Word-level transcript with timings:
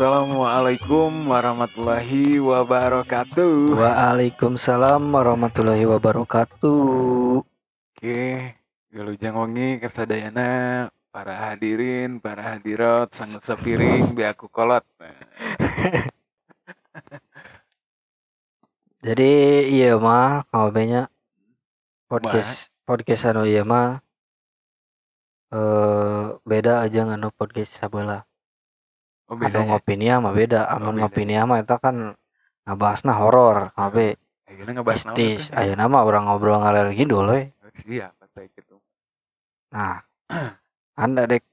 Assalamualaikum 0.00 1.28
warahmatullahi 1.28 2.40
wabarakatuh. 2.40 3.76
Waalaikumsalam 3.76 5.12
warahmatullahi 5.12 5.84
wabarakatuh. 5.84 7.44
Oke, 7.44 8.20
gelujang 8.88 9.36
wengi 9.36 9.76
kesadayana 9.76 10.88
para 11.12 11.52
hadirin, 11.52 12.16
para 12.16 12.40
hadirat, 12.40 13.12
sanggup 13.12 13.44
sepiring, 13.44 14.16
be 14.16 14.24
aku 14.24 14.48
kolot. 14.48 14.88
Jadi 19.04 19.32
iya 19.68 20.00
mah 20.00 20.48
kabehnya 20.48 21.12
podcast 22.08 22.72
podcast 22.88 23.28
anu 23.28 23.44
ieu 23.44 23.68
mah 23.68 24.00
eh 25.52 26.40
beda 26.48 26.88
aja 26.88 27.04
nganu 27.04 27.28
podcast 27.36 27.76
sabelah. 27.76 28.29
Oh 29.30 29.38
Anu 29.38 29.46
bedanya. 29.46 29.66
ngopinia 29.70 30.14
mah 30.18 30.32
beda, 30.34 30.60
Oh, 30.66 30.74
amun 30.74 30.94
beda. 30.98 31.00
ngopinia 31.06 31.40
mah 31.46 31.62
eta 31.62 31.76
kan 31.78 31.96
ngabahasna 32.66 33.12
horor 33.14 33.70
kabeh. 33.78 34.18
Ayeuna 34.50 34.70
ngebahas 34.74 35.02
naon 35.06 35.14
Mistis. 35.16 35.46
atuh? 35.48 35.58
Ayeuna 35.62 35.84
mah 35.86 36.02
urang 36.02 36.24
ngobrol 36.26 36.58
ngalor 36.58 36.90
ngidul 36.90 37.26
we. 37.30 37.42
Siap, 37.70 38.12
atuh 38.18 38.44
gitu. 38.50 38.76
Nah, 39.70 40.02
anda 41.06 41.30
dek 41.30 41.46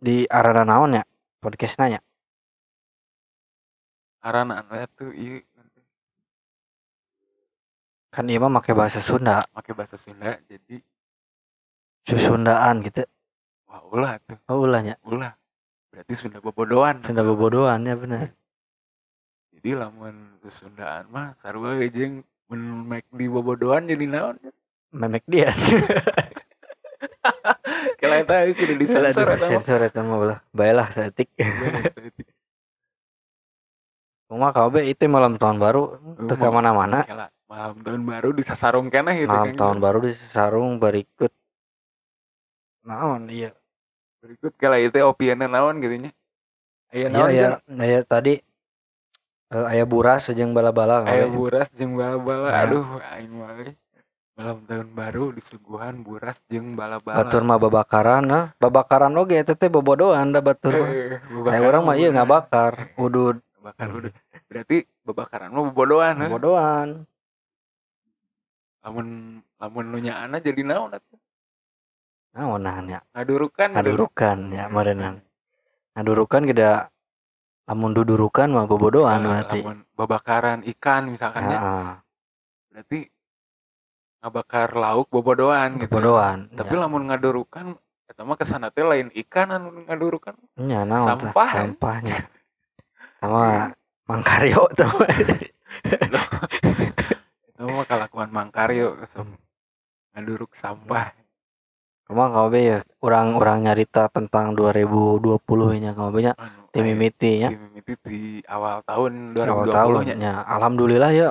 di 0.00 0.24
arah 0.24 0.64
naon 0.64 0.96
ya 0.96 1.04
podcast 1.44 1.76
nanya. 1.76 2.00
Arana 4.24 4.64
anu 4.64 4.72
atuh 4.80 5.12
ieu 5.12 5.44
Kan 8.14 8.30
ieu 8.30 8.38
mah 8.40 8.48
make 8.62 8.70
bahasa 8.72 9.02
Sunda, 9.02 9.42
make 9.52 9.74
bahasa 9.74 9.98
Sunda 9.98 10.38
jadi 10.48 10.78
Susundaan 12.06 12.80
gitu. 12.86 13.02
wah 13.68 13.82
ulah 13.90 14.16
tuh, 14.22 14.38
Oh 14.48 14.62
ulahnya. 14.64 14.94
ulah. 15.02 15.34
Berarti 15.94 16.14
Sunda 16.18 16.42
bobodoan. 16.42 17.06
Sunda 17.06 17.22
bobodoan 17.22 17.86
ya 17.86 17.94
bener. 17.94 18.34
Jadi 19.54 19.78
lamun 19.78 20.42
Sundaan 20.42 21.06
mah 21.06 21.38
sarua 21.38 21.78
jeung 21.86 22.26
mun 22.50 22.82
mek 22.82 23.06
di 23.14 23.30
bobodoan 23.30 23.86
jadi 23.86 24.02
naon? 24.10 24.34
Memek 24.90 25.22
dia. 25.30 25.54
Kela 28.02 28.26
eta 28.26 28.42
kudu 28.58 28.74
disensor 28.74 29.22
mah. 29.22 29.38
Sensor 29.38 29.86
eta 29.86 30.02
mah 30.02 30.18
ulah. 30.18 30.38
Baiklah 30.50 30.90
saeutik. 30.90 31.30
Cuma 34.26 34.50
kabeh 34.50 34.90
itu 34.90 35.06
malam 35.06 35.38
tahun 35.38 35.62
baru 35.62 35.94
ka 36.26 36.50
mana-mana. 36.50 37.06
Malam 37.46 37.86
tahun 37.86 38.02
baru 38.02 38.34
disasarung 38.34 38.90
keneh 38.90 39.14
gitu 39.22 39.30
Malam 39.30 39.54
kan. 39.54 39.62
tahun 39.62 39.78
baru 39.78 39.98
di 40.10 40.12
sarung 40.18 40.82
berikut. 40.82 41.30
Naon 42.82 43.30
iya. 43.30 43.54
Berikut 44.24 44.56
kela 44.56 44.80
itu 44.80 44.96
opieuna 45.04 45.44
naon 45.44 45.84
gitu 45.84 45.96
nya. 46.00 46.10
Aya 46.88 47.08
Iya 47.12 47.12
naon 47.12 47.28
ya, 47.28 47.42
Jan? 47.44 47.52
aya 47.76 48.00
tadi 48.02 48.34
eh, 49.52 49.64
aya 49.68 49.84
buras 49.84 50.32
jeung 50.32 50.56
bala-bala 50.56 51.04
Aya 51.04 51.28
kabeh. 51.28 51.36
buras 51.36 51.68
jeung 51.76 51.92
bala-bala. 51.94 52.48
Nah. 52.48 52.60
Aduh 52.64 52.86
aing 53.04 53.32
mah 53.36 53.52
euy. 53.54 53.76
Malam 54.34 54.66
tahun 54.66 54.88
baru 54.90 55.30
disuguhan 55.30 56.00
buras 56.00 56.40
jeung 56.48 56.72
bala-bala. 56.72 57.20
Batur 57.20 57.44
mah 57.44 57.60
babakaran 57.60 58.24
nah. 58.24 58.44
Babakaran 58.56 59.12
oge 59.14 59.36
eta 59.36 59.52
teh 59.52 59.68
bobodohan 59.68 60.32
da 60.32 60.40
batur 60.40 60.72
mah. 60.72 60.88
Eh, 60.88 61.52
Aya 61.52 61.60
urang 61.62 61.84
mah 61.84 61.94
ieu 61.94 62.08
ngabakar, 62.10 62.72
udud, 63.04 63.38
Bakar 63.60 63.88
udah. 63.92 64.12
Berarti 64.48 64.88
babakaran 65.04 65.52
mah 65.52 65.62
bobodoan 65.68 66.14
heuh. 66.16 66.28
bobodohan. 66.32 66.88
Lamun 68.84 69.06
lamun 69.56 69.84
nu 69.88 69.98
nyaana 70.00 70.40
jadi 70.40 70.60
naon 70.64 70.96
atuh? 70.96 71.18
Naon 72.34 72.66
nya? 72.90 72.98
Ngadurukan 73.14 73.68
Ngadurukan 73.78 74.38
ya 74.50 74.66
meureunna. 74.66 75.22
Ngadurukan 75.94 76.42
geda 76.50 76.90
lamun 77.64 77.94
dudurukan 77.94 78.50
mah 78.50 78.66
bobodohan 78.66 79.22
Nah, 79.22 79.30
berarti. 79.40 79.58
lamun 79.62 79.78
babakaran 79.94 80.60
ikan 80.76 81.08
misalkan 81.08 81.42
ya. 81.48 81.58
Heeh, 81.62 81.88
Berarti 82.74 82.98
ngabakar 84.20 84.74
lauk 84.74 85.06
bobodoan 85.08 85.78
gitu. 85.78 85.86
bobodohan. 85.94 86.50
Tapi 86.52 86.74
lamun 86.74 87.06
ngadurukan 87.06 87.78
eta 88.04 88.20
mah 88.20 88.36
ke 88.36 88.44
sana 88.44 88.68
teh 88.68 88.82
lain 88.84 89.08
ikan 89.14 89.54
anu 89.54 89.86
ngadurukan. 89.86 90.34
nya 90.60 90.82
naon 90.84 91.06
sampah. 91.06 91.50
Sampahnya. 91.54 92.18
Sama 93.24 93.72
mangkaryo 94.04 94.68
tuh. 94.76 94.90
Eta 97.54 97.62
mah 97.64 97.86
kalakuan 97.86 98.28
mangkaryo 98.28 98.98
sok 99.08 99.24
ngaduruk 100.12 100.52
sampah. 100.52 101.14
Cuma 102.04 102.28
kabeh 102.28 102.62
ya 102.62 102.78
urang-urang 103.00 103.64
nyarita 103.64 104.12
tentang 104.12 104.52
2020 104.52 105.40
nya 105.80 105.96
kabeh 105.96 106.20
nya 106.20 106.32
Anu, 106.36 106.68
tim 106.68 106.84
aya 106.84 106.88
mimiti 106.92 107.30
nya. 107.40 107.48
tim 107.48 107.60
mimiti 107.72 107.92
di 108.04 108.20
awal 108.44 108.84
tahun 108.84 109.32
Awal 109.32 109.72
2020 109.72 109.72
tahun 109.72 110.02
nya. 110.04 110.14
nya. 110.14 110.32
Alhamdulillah 110.44 111.10
ya 111.10 111.28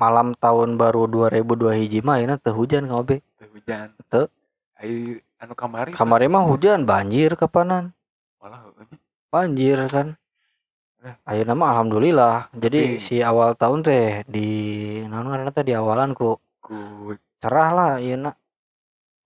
malam 0.00 0.32
tahun 0.34 0.80
baru 0.80 1.04
2002 1.04 1.76
hiji 1.84 2.00
mah 2.00 2.16
ayeuna 2.16 2.40
teu 2.40 2.56
hujan 2.56 2.88
kabeh. 2.88 3.20
Teu 3.36 3.48
hujan. 3.52 3.92
Teu. 4.08 4.24
Ai 4.80 5.20
anu 5.36 5.52
kamari 5.52 5.92
Kamari 5.92 6.26
mah 6.26 6.48
hujan 6.48 6.88
banjir 6.88 7.36
kapanan. 7.36 7.92
malah 8.40 8.64
heueuh. 8.64 8.96
Banjir 9.28 9.76
kan. 9.84 10.16
Eh. 11.04 11.12
Ayeuna 11.28 11.52
mah 11.52 11.76
alhamdulillah. 11.76 12.48
Jadi 12.56 12.96
si 12.96 13.20
awal 13.20 13.52
tahun 13.52 13.84
teh 13.84 14.24
di 14.24 14.48
naon 15.04 15.28
ngaranna 15.28 15.52
teh 15.52 15.68
di 15.68 15.76
awalan 15.76 16.16
ku 16.16 16.40
ku 16.64 17.12
cerah 17.36 17.68
lah 17.70 17.90
ayeuna. 18.00 18.32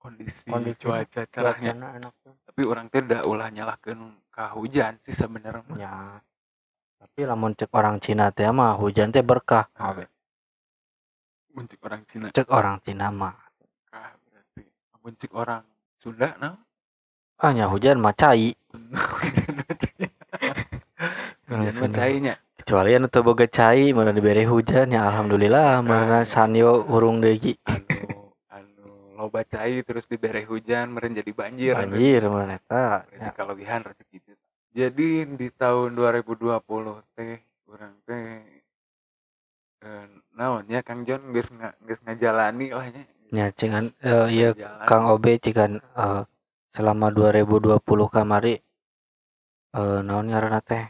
Kondisi, 0.04 0.44
Kondisi 0.52 0.76
cuaca 0.84 1.22
cerahnya. 1.32 1.72
Cuacana 1.72 1.88
enak. 1.96 2.12
Tapi 2.44 2.60
orang 2.68 2.86
teh 2.92 3.00
da 3.00 3.24
ulah 3.24 3.48
nyalahkeun 3.48 4.00
ka 4.28 4.52
hujan 4.52 5.00
sih 5.00 5.16
sebenarnya. 5.16 5.64
Ya. 5.80 5.94
Tapi 7.00 7.20
lamun 7.24 7.56
cek 7.56 7.72
orang 7.72 7.96
Cina 8.04 8.28
teh 8.36 8.44
mah 8.52 8.76
hujan 8.76 9.08
teh 9.08 9.24
berkah. 9.24 9.64
Ah, 9.80 9.96
Muncik 11.54 11.78
orang 11.86 12.02
Cina 12.10 12.26
Cek 12.34 12.50
orang 12.50 12.82
Cina 12.82 13.08
mah. 13.14 13.34
kah 13.88 14.12
berarti. 14.26 14.62
Muncik 15.00 15.30
orang 15.32 15.62
Sunda 15.96 16.34
nah. 16.36 16.58
Ah 17.40 17.50
nya 17.56 17.70
hujan 17.72 18.02
mah 18.02 18.12
cai. 18.12 18.52
Hujan 21.48 21.74
mah 21.78 21.90
Sunda. 21.90 21.96
cainya. 21.96 22.34
Kecuali 22.58 22.96
anu 22.96 23.06
teu 23.12 23.22
boga 23.22 23.46
cai 23.46 23.92
mana 23.92 24.10
dibere 24.10 24.42
hujan 24.48 24.88
ya 24.90 25.06
alhamdulillah 25.06 25.84
mana 25.84 26.24
sanyo 26.26 26.82
urung 26.88 27.20
deui. 27.22 27.54
Anu 29.24 29.32
anu 29.32 29.32
loba 29.32 29.40
cai 29.48 29.80
terus 29.80 30.04
dibere 30.04 30.44
hujan 30.44 30.92
meureun 30.92 31.16
jadi 31.16 31.32
banjir. 31.32 31.74
Banjir 31.74 32.22
mana 32.28 32.60
eta. 32.60 33.08
Ya. 33.16 33.32
kalebihan 33.32 33.80
rezeki 33.80 34.20
itu. 34.20 34.32
Jadi 34.74 35.24
di 35.38 35.48
tahun 35.54 35.94
2020 35.94 36.60
teh 37.14 37.38
urang 37.70 37.94
teh 38.04 38.42
eh, 39.80 40.04
naon 40.34 40.66
ya 40.68 40.82
Kang 40.82 41.06
Jon 41.06 41.30
geus 41.32 41.48
nga, 41.54 41.72
geus 41.86 42.00
ngajalani 42.04 42.66
lah 42.74 42.86
nya. 42.90 43.02
Nya 43.32 43.46
cengan 43.54 43.94
eh, 44.02 44.26
ieu 44.28 44.50
Ngajalani. 44.52 44.88
Kang 44.90 45.04
Obe 45.08 45.32
cikan 45.40 45.78
eh, 45.80 46.22
selama 46.74 47.08
2020 47.14 47.80
kamari 48.10 48.58
eh 49.74 50.00
naon 50.02 50.30
ngaranna 50.30 50.60
teh 50.62 50.84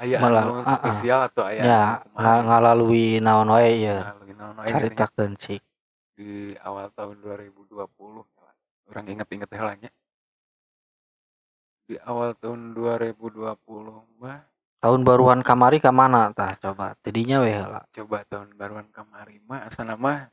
aya 0.00 0.18
malah- 0.20 0.44
anu 0.44 0.54
ah, 0.60 0.68
ah. 0.68 0.74
spesial 0.76 1.20
atau 1.28 1.44
aya 1.46 1.62
nya 1.62 1.80
anu 2.12 2.20
nga- 2.20 2.42
ngalalui 2.44 3.20
naon 3.22 3.48
wae 3.52 3.72
gini 3.78 4.40
caritakeun 4.68 5.36
cik. 5.36 5.62
Di 6.14 6.54
awal 6.62 6.90
tahun 6.94 7.18
2020 7.20 7.74
orang 8.90 9.06
inget-inget 9.10 9.50
heula 9.50 9.74
nya. 9.76 9.90
Di 11.84 11.98
awal 12.00 12.32
tahun 12.40 12.72
2020 12.72 13.44
mah 14.22 14.40
Tahun 14.78 15.00
baruan 15.00 15.40
kamari 15.40 15.80
ka 15.80 15.88
mana 15.96 16.28
tah 16.36 16.54
coba. 16.60 16.92
Tidinya 17.00 17.40
we 17.40 17.50
heula. 17.52 17.82
coba 17.90 18.22
tahun 18.28 18.54
baruan 18.54 18.86
kamari 18.92 19.40
mah 19.44 19.64
asana 19.66 19.96
mah 19.96 20.28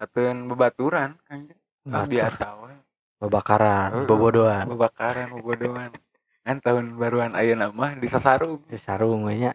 kateun 0.00 0.48
bebaturan 0.48 1.16
kan 1.28 1.44
ah, 1.92 2.04
Batur. 2.04 2.08
biasa 2.08 2.46
we 2.64 2.74
Babakaran, 3.20 3.88
Heeh. 3.92 4.06
bobodohan. 4.08 4.64
bebakaran 4.64 5.28
bobodohan 5.36 5.92
kan 6.48 6.56
tahun 6.64 6.96
baruan 6.96 7.36
ayeuna 7.36 7.68
mah 7.68 7.92
di 8.00 8.08
Sasarung 8.08 8.64
Di 8.64 8.80
sarung 8.80 9.28
we 9.28 9.36
nya. 9.44 9.52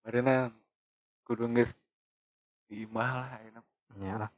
Marina 0.00 0.48
kudu 1.28 1.44
geus 1.52 1.76
di 2.72 2.88
imah 2.88 3.10
lah 3.20 3.28
ayeuna 3.36 3.60
lah. 4.06 4.30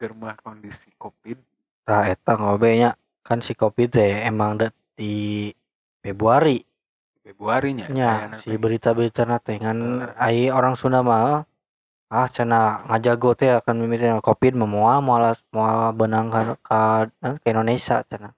keur 0.00 0.16
mah 0.16 0.32
kondisi 0.40 0.88
Covid 0.96 1.36
Tah 1.84 2.08
eta 2.08 2.40
ngobe 2.40 2.72
nya 2.72 2.96
kan 3.20 3.44
si 3.44 3.52
kopi 3.52 3.84
teh 3.92 4.24
emang 4.24 4.56
da 4.56 4.72
di 4.96 5.48
Februari 6.00 6.64
Februari 7.20 7.76
nya 7.76 7.86
nya 7.92 8.32
ayeuna 8.32 8.36
si 8.40 8.56
berita-berita 8.56 9.28
na 9.28 9.36
teh 9.36 9.60
kan 9.60 10.08
ai 10.16 10.48
orang 10.48 10.72
Sunda 10.72 11.04
mah 11.04 11.44
ah 12.10 12.26
cenah 12.26 12.90
ngajago 12.90 13.38
teh 13.38 13.50
akan 13.54 13.76
mimiti 13.84 14.08
Covid 14.24 14.58
mah 14.58 14.66
moal 14.66 14.98
moal 15.04 15.22
moal 15.54 15.94
benang 15.94 16.26
ka, 16.32 16.58
ka, 16.58 17.06
ke 17.38 17.46
Indonesia. 17.54 18.02
Heeh. 18.02 18.34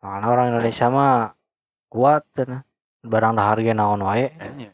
Soalna 0.00 0.26
orang 0.32 0.56
Indonesia 0.56 0.88
mah 0.88 1.36
kuat 1.92 2.24
cenah. 2.32 2.64
Barang 3.04 3.36
dah 3.36 3.52
harga 3.52 3.72
naon 3.76 4.00
wae. 4.00 4.32
Anya. 4.40 4.72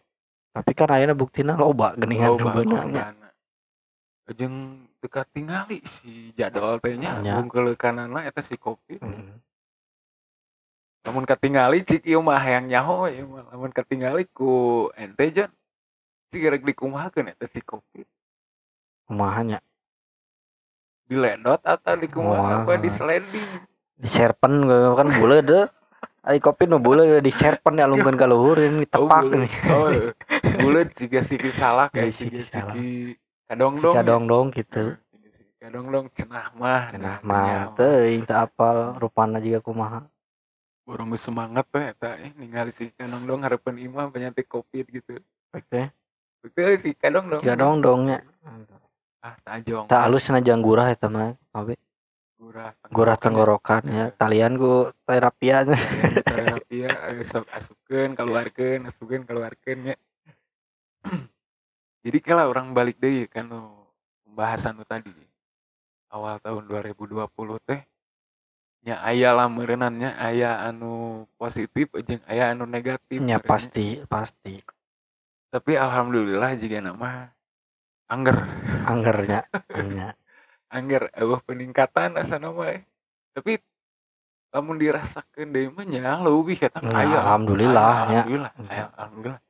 Tapi 0.55 0.71
kan 0.79 0.91
ayeuna 0.95 1.19
buktina 1.19 1.59
loba 1.59 1.99
geuningan 1.99 2.39
Loba 2.39 3.26
Jeung 4.35 4.83
dekat 4.99 5.31
tingali 5.31 5.79
si 5.87 6.35
jadwal 6.35 6.83
teh 6.83 6.99
nya 6.99 7.23
Nya. 7.23 7.39
bungkul 7.39 7.79
kanana 7.79 8.27
eta 8.27 8.43
si 8.43 8.59
Covid. 8.59 8.99
Hmm. 8.99 9.39
lamun 11.07 11.23
katingali 11.23 11.87
cik 11.87 12.03
ieu 12.03 12.19
mah 12.19 12.43
hayang 12.43 12.67
nyaho 12.67 13.07
ieu 13.07 13.31
mah. 13.31 13.47
Lamun 13.55 13.71
katingali 13.71 14.27
ku 14.35 14.91
ente 14.99 15.31
jon. 15.31 15.51
Cik 16.35 16.43
rek 16.51 16.67
dikumahakeun 16.67 17.31
eta 17.31 17.47
si 17.47 17.63
covid 17.63 18.03
kumahanya 19.07 19.63
diledot 21.07 21.63
atau 21.63 21.95
dikumaha 21.95 22.67
apa? 22.67 22.83
Di 22.83 22.91
sliding 22.91 23.47
di 23.95 24.09
serpen 24.11 24.67
kan 24.67 25.09
bule 25.15 25.39
deh. 25.47 25.71
Ai 26.27 26.43
kopi 26.43 26.67
nu 26.67 26.83
bule 26.83 27.23
di 27.23 27.31
serpen 27.31 27.79
ya 27.79 27.87
alungkeun 27.87 28.19
ka 28.19 28.27
luhur 28.27 28.59
ini 28.59 28.83
tepak 28.91 29.31
bulet. 29.31 29.47
nih 29.47 29.53
oh 29.71 29.89
bulet 30.59 30.91
jika 30.91 31.23
siki 31.23 31.55
salah 31.55 31.87
kayak 31.95 32.11
Iya, 32.11 32.19
siki 32.19 32.41
salah. 32.43 32.75
siki 32.75 33.15
kadong 33.47 33.75
dong 33.79 33.95
kadong 33.95 34.25
dong 34.27 34.47
gitu. 34.51 34.99
Kadong 35.63 35.87
dong 35.91 36.07
cenah 36.15 36.51
mah. 36.55 36.91
Cenah 36.95 37.19
Nah, 37.23 37.73
mah. 37.73 37.75
teuing 37.79 38.23
teu 38.27 38.37
apal 38.39 38.99
rupana 38.99 39.39
juga 39.43 39.63
kumaha. 39.63 40.01
Geus 40.87 41.19
semangat 41.19 41.67
we 41.75 41.83
eta 41.83 42.15
eh 42.23 42.31
ningali 42.39 42.71
si 42.71 42.95
kadong 42.95 43.27
dong 43.27 43.43
harapan 43.43 43.79
imah 43.91 44.07
penyakit 44.11 44.47
covid 44.47 44.87
gitu. 44.87 45.19
Oke 45.51 45.91
Betul 46.43 46.79
si 46.79 46.95
kadong 46.95 47.27
dong. 47.31 47.43
Kadong 47.43 47.83
dongnya 47.83 48.23
ah 49.27 49.35
tajong 49.43 49.91
tak 49.91 50.07
alus 50.07 50.31
cenah 50.31 50.43
gurah 50.63 50.87
eta 50.95 51.11
mah 51.11 51.35
abe 51.51 51.75
gurah 52.39 52.71
gurah 52.95 53.19
tenggorokan 53.19 53.83
ya. 53.91 54.05
Talian 54.15 54.55
ku 54.55 54.95
terapianya 55.03 55.75
terapi 56.23 56.87
ya 56.87 56.95
sok 57.27 57.51
asupkeun 57.51 58.15
keluarkeun 58.15 58.87
asupkeun 58.87 59.27
keluarkeun 59.27 59.95
ya 59.95 59.97
jadi 62.07 62.19
kalau 62.23 62.47
orang 62.47 62.71
balik 62.71 63.03
deh 63.03 63.27
kan 63.27 63.51
pembahasan 64.23 64.79
tadi. 64.87 65.11
Awal 66.07 66.39
tahun 66.39 66.71
2020 66.71 67.27
teh 67.67 67.83
nya 68.87 69.03
aya 69.03 69.35
lah 69.35 69.51
meureunannya 69.51 70.15
aya 70.15 70.63
anu 70.63 71.27
positif 71.35 71.91
jeung 72.07 72.23
aya 72.31 72.55
anu 72.55 72.63
negatif 72.63 73.19
ya 73.19 73.43
pasti 73.43 73.99
pasti. 74.07 74.63
Tapi 75.51 75.75
alhamdulillah 75.75 76.55
jika 76.55 76.79
nama 76.79 77.27
angger. 78.07 78.39
Anggernya 78.87 79.43
nya 79.91 80.15
angger 80.71 81.11
eueuh 81.19 81.43
peningkatan 81.43 82.15
asa 82.15 82.39
nama 82.39 82.71
eh. 82.71 82.87
tapi 83.35 83.59
lamun 84.55 84.79
dirasakeun 84.79 85.51
deui 85.51 85.69
mah 85.69 85.83
nya 85.83 86.23
leuwih 86.23 86.57
eta 86.57 86.79
Ya, 86.81 87.03
aya. 87.03 87.19
alhamdulillah, 87.27 87.83
Aya, 87.83 87.99
nya. 88.07 88.21
alhamdulillah 88.23 88.53
aya, 88.71 88.85
alhamdulillah. 88.95 89.41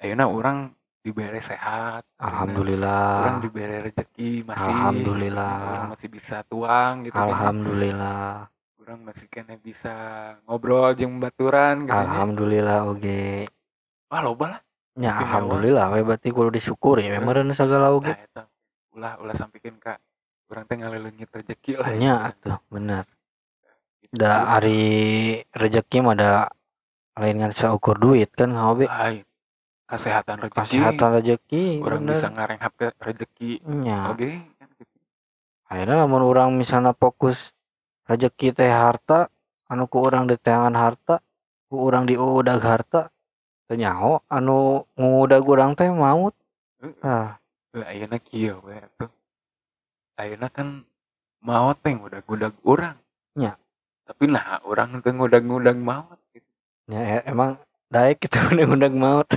Ayeuna 0.00 0.24
urang 0.26 0.58
dibere 1.00 1.40
sehat 1.40 2.04
orang 2.20 2.28
alhamdulillah. 2.28 3.40
diberi 3.40 3.76
rezeki 3.80 4.30
masih 4.44 4.72
Alhamdulillah. 4.72 5.56
orang 5.64 5.90
masih 5.96 6.08
bisa 6.12 6.36
tuang 6.44 6.92
gitu 7.08 7.16
kan. 7.16 7.28
Alhamdulillah. 7.32 8.28
Orang 8.80 9.00
masih 9.06 9.26
kena 9.32 9.56
bisa 9.56 9.94
ngobrol 10.44 10.92
jeung 10.92 11.16
baturan 11.16 11.88
gitu 11.88 11.96
alhamdulillah 11.96 12.78
oge. 12.84 13.48
Wah 14.12 14.20
loba 14.20 14.46
lah. 14.56 14.60
Istimewa. 15.00 15.20
alhamdulillah 15.24 15.86
we 15.96 16.00
berarti 16.04 16.28
kudu 16.28 16.50
disyukuri 16.52 17.08
we 17.08 17.18
meureun 17.22 17.54
sagala 17.56 17.94
oge. 17.94 18.12
Nah 18.12 18.46
ulah 18.90 19.16
ulah 19.22 19.34
sampikeun 19.38 19.78
ka 19.78 19.96
urang 20.50 20.66
teh 20.66 20.76
ngaleungit 20.82 21.30
rezeki 21.30 21.78
lah 21.78 21.94
nya 21.94 22.14
atuh 22.34 22.58
bener 22.66 23.06
da 24.10 24.50
ari 24.58 25.38
rezeki 25.54 26.02
mah 26.02 26.18
da 26.18 26.30
lain 27.14 27.38
ngan 27.38 27.54
saukur 27.54 27.94
duit 28.02 28.34
kan 28.34 28.50
ngawe 28.50 28.82
lain 28.82 29.24
kesehatan 29.90 30.36
rezeki. 30.46 30.58
Kesehatan 30.62 31.08
rezeki 31.18 31.64
orang 31.82 32.00
bener. 32.06 32.14
bisa 32.14 32.26
ngarenghap 32.30 32.72
ke 32.78 32.86
rezeki. 33.02 33.50
Nya 33.66 34.14
oke. 34.14 34.22
Gitu. 34.22 34.94
akhirnya 35.70 36.02
lamun 36.02 36.22
orang 36.26 36.54
misalnya 36.54 36.94
fokus 36.94 37.50
rezeki 38.06 38.54
teh 38.54 38.70
harta 38.70 39.30
anu 39.70 39.90
ku 39.90 40.02
urang 40.02 40.30
di 40.30 40.38
tangan 40.38 40.74
harta 40.74 41.18
ku 41.66 41.82
urang 41.86 42.06
diudag 42.06 42.62
harta 42.62 43.10
teu 43.66 43.74
nyaho 43.78 44.22
anu 44.30 44.86
ngudag 44.94 45.42
urang 45.42 45.74
teh 45.74 45.90
maut. 45.90 46.34
Heeh. 46.78 46.94
ah. 47.06 47.38
Eh, 47.70 47.86
ayeuna 47.86 48.18
kieu 48.18 48.58
we 48.66 48.78
atuh. 48.78 49.10
Ayeuna 50.18 50.50
kan 50.50 50.82
maot 51.42 51.78
teh 51.82 51.94
ngudag-ngudag 51.94 52.54
urang. 52.66 52.98
Nya. 53.38 53.54
tapi 54.10 54.26
nah 54.26 54.58
urang 54.66 54.98
teh 55.06 55.14
ngudag-ngudag 55.14 55.78
maot 55.78 56.18
gitu. 56.34 56.50
ya 56.90 57.22
e- 57.22 57.26
emang 57.30 57.62
daek 57.94 58.26
kita 58.26 58.42
udah 58.74 58.90
maut 58.90 59.30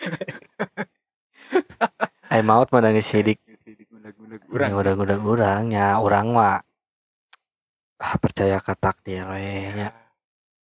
Ai 2.32 2.42
maut 2.46 2.70
mah 2.70 2.80
da 2.80 2.94
geus 2.94 3.10
sidik 3.10 3.40
urang. 4.50 4.72
Udah 4.74 4.94
udah 4.94 5.18
urang 5.18 5.62
nya 5.70 5.98
urang 5.98 6.34
mah 6.34 6.62
ah, 8.00 8.14
percaya 8.18 8.58
ka 8.62 8.74
takdir 8.78 9.26
we 9.28 9.74
nya. 9.74 9.92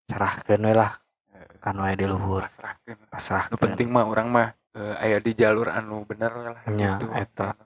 Serahkeun 0.09 0.65
we 0.65 0.73
lah 0.73 0.91
Eh, 1.35 1.59
kan 1.59 1.75
we 1.81 1.91
di 1.97 2.05
luhur. 2.07 2.47
Pasrahkeun. 2.47 2.97
Pasrahkeun. 3.11 3.59
Penting 3.59 3.89
mah 3.91 4.05
urang 4.07 4.31
mah 4.31 4.53
eh, 4.77 5.03
aya 5.03 5.17
di 5.19 5.35
jalur 5.35 5.67
anu 5.67 6.05
bener 6.05 6.31
lah 6.31 6.61
Nya, 6.69 7.01
gitu. 7.01 7.11
eta. 7.11 7.57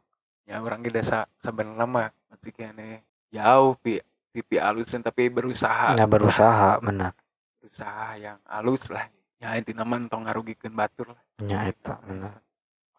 ya 0.50 0.58
urang 0.66 0.82
ge 0.82 0.90
desa 0.90 1.30
sebenarnya 1.46 1.86
mah 1.86 2.10
masih 2.34 2.50
kene 2.50 3.06
jauh 3.30 3.78
pi 3.78 4.02
pipi 4.34 4.58
alusin 4.58 5.06
tapi 5.06 5.30
berusaha. 5.30 5.94
Nya 5.94 6.10
berusaha 6.10 6.82
bener. 6.82 7.14
Berusaha 7.62 8.18
yang 8.18 8.42
halus 8.50 8.90
lah 8.90 9.06
ya 9.40 9.56
intinya 9.60 9.84
mah 9.88 10.00
tong 10.12 10.28
ngarugikeun 10.28 10.76
batur 10.76 11.16
lah. 11.16 11.22
Nya 11.44 11.72
eta 11.72 11.96
bener 12.04 12.34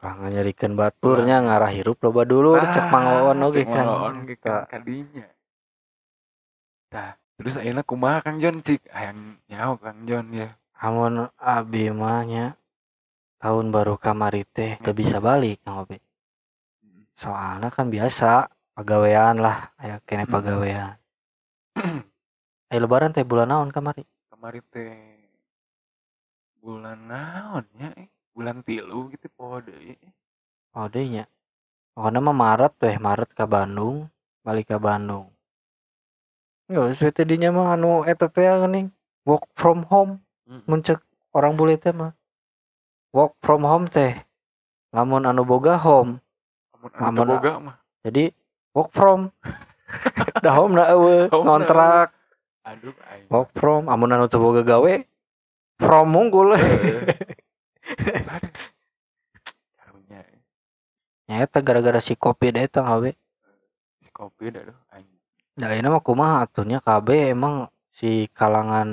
urang 0.01 0.33
nyarikeun 0.33 0.75
baturnya 0.81 1.45
ngarah 1.45 1.69
hirup 1.77 2.01
loba 2.01 2.25
dulu 2.25 2.57
cek 2.57 2.89
Ah, 2.89 2.89
mangoon 2.89 3.45
oge 3.45 3.61
cek 3.61 3.67
kan 3.69 3.85
mangoon 3.85 4.17
ge 4.25 4.37
kan 4.41 4.65
kadinya. 4.65 5.29
Tah 6.89 7.21
terus 7.37 7.55
ayeuna 7.61 7.85
kumaha 7.85 8.25
Kang 8.25 8.41
Jon? 8.41 8.65
Cik 8.65 8.89
hayang 8.89 9.37
nyaho 9.53 9.77
Kang 9.77 10.09
Jon 10.09 10.27
ya. 10.33 10.49
Amun 10.81 11.29
abi 11.37 11.93
mah 11.93 12.25
nya 12.25 12.45
tahun 13.45 13.69
baru 13.69 14.01
kamari 14.01 14.49
teh 14.49 14.81
teu 14.81 14.97
bisa 14.97 15.21
balik 15.21 15.61
Kang 15.65 15.85
Obe. 15.85 16.01
Soalnya 17.21 17.69
kan 17.69 17.93
biasa 17.93 18.49
pagawean 18.73 19.45
lah 19.45 19.69
aya 19.77 20.01
kene 20.09 20.25
Hmm. 20.25 20.33
pagawean. 20.33 20.97
Eh 22.73 22.79
lebaran 22.79 23.11
teh 23.11 23.27
bulan 23.27 23.51
naon 23.51 23.75
kamari? 23.75 24.07
Kemarin 24.31 24.63
teh 24.71 25.10
bulan 26.61 26.99
naon 27.09 27.65
ya 27.81 27.89
eh? 27.97 28.09
bulan 28.37 28.61
tilu 28.63 29.09
gitu 29.11 29.27
poho 29.35 29.59
deui 29.65 29.97
oh 30.77 30.87
deui 30.87 31.09
nya 31.19 31.25
pokoknya 31.97 32.21
mah 32.23 32.37
Maret 32.37 32.73
teh 32.79 32.95
Maret 33.01 33.31
ke 33.35 33.45
Bandung 33.45 34.07
balik 34.41 34.73
ke 34.73 34.77
Bandung. 34.81 35.29
Nggak, 36.71 36.97
seperti 36.97 37.29
dinya 37.29 37.51
mah 37.53 37.75
anu 37.77 38.07
eta 38.09 38.31
teh 38.31 38.47
geuning 38.47 38.89
work 39.29 39.45
from 39.59 39.85
home. 39.91 40.23
Mm. 40.49 40.63
mun 40.67 40.81
cek 40.83 40.99
orang 41.37 41.55
bule 41.59 41.77
teh 41.77 41.93
mah. 41.93 42.15
Work 43.13 43.37
from 43.45 43.67
home 43.67 43.87
teh 43.91 44.17
lamun 44.95 45.27
anu 45.27 45.43
boga 45.45 45.77
home. 45.77 46.23
Amun 46.73 46.91
anu 46.95 47.05
Amun- 47.05 47.17
teu 47.19 47.35
boga 47.37 47.53
mah. 47.61 47.77
jadi 48.07 48.25
work 48.73 48.91
from. 48.97 49.29
Da 50.47 50.55
home 50.55 50.79
na 50.79 50.87
eueuh 50.95 51.27
ngontrak. 51.29 52.15
aduh 52.63 52.95
work 53.29 53.51
from 53.59 53.91
amun 53.91 54.15
anu 54.15 54.31
teu 54.31 54.39
boga 54.39 54.63
gawe 54.63 54.95
from 55.81 56.13
unggul 56.13 56.53
Heeh. 56.55 58.23
Aduh. 58.29 58.53
Karunya 59.81 60.21
eh. 60.23 60.41
nya 61.27 61.43
eta 61.43 61.65
gara-gara 61.65 61.99
si 61.99 62.15
covid 62.15 62.55
eta 62.61 62.85
gawe 62.85 63.11
si 63.99 64.09
kopi 64.13 64.53
dah 64.55 64.63
aduh 64.63 64.79
aing 64.95 65.09
da 65.59 65.75
ini 65.75 65.89
mah 65.91 66.03
kumaha 66.05 66.47
atunya 66.47 66.79
KB 66.79 67.35
emang 67.35 67.69
si 67.91 68.31
kalangan 68.33 68.89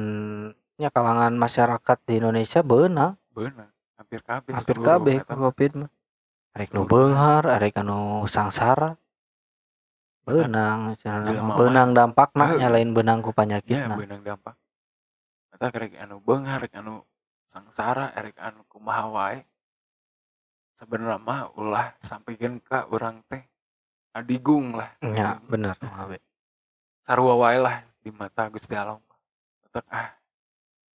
nya 0.78 0.90
kalangan 0.94 1.34
masyarakat 1.38 1.98
di 2.06 2.14
Indonesia 2.22 2.62
beunang 2.66 3.18
beunang 3.34 3.70
hampir 3.98 4.22
kabeh 4.22 4.54
hampir 4.54 4.78
eta 4.78 4.84
ku 4.84 5.34
mah. 5.38 5.42
covid 5.50 5.72
mah 5.86 5.90
arek 6.58 6.70
nu 6.74 6.82
beunghar 6.86 7.44
arek 7.46 7.78
anu 7.82 8.26
sangsara 8.26 8.98
beunang 10.26 10.98
cenah 11.02 11.30
Jelema 11.30 11.42
mah 11.42 11.48
mah. 11.50 11.58
beunang 11.58 11.90
dampakna 11.94 12.46
Heuh. 12.54 12.58
nya 12.62 12.68
lain 12.70 12.90
beunang 12.94 13.20
ku 13.26 13.32
ya 13.32 13.38
panyakitna 13.38 13.96
beunang 13.98 14.22
dampak 14.26 14.54
eta 15.58 15.74
kerek 15.74 15.98
anu 15.98 16.22
beunghar 16.22 16.62
rek 16.62 16.78
anu 16.78 17.02
sangsara 17.50 18.14
erek 18.14 18.38
anu 18.38 18.62
kumaha 18.70 19.10
wae. 19.10 19.40
Sebenarnya 20.78 21.18
mah 21.18 21.50
ulah 21.58 21.98
sampikeun 22.06 22.62
ka 22.62 22.86
urang 22.94 23.26
teh 23.26 23.42
adigung 24.14 24.78
lah. 24.78 24.94
Nya 25.02 25.42
bener 25.50 25.74
KB 25.82 26.22
sarua 27.02 27.34
wae 27.40 27.58
lah 27.58 27.82
di 28.04 28.14
mata 28.14 28.52
Gusti 28.54 28.76
Allah 28.78 29.00
tetep 29.66 29.88
ah 29.90 30.12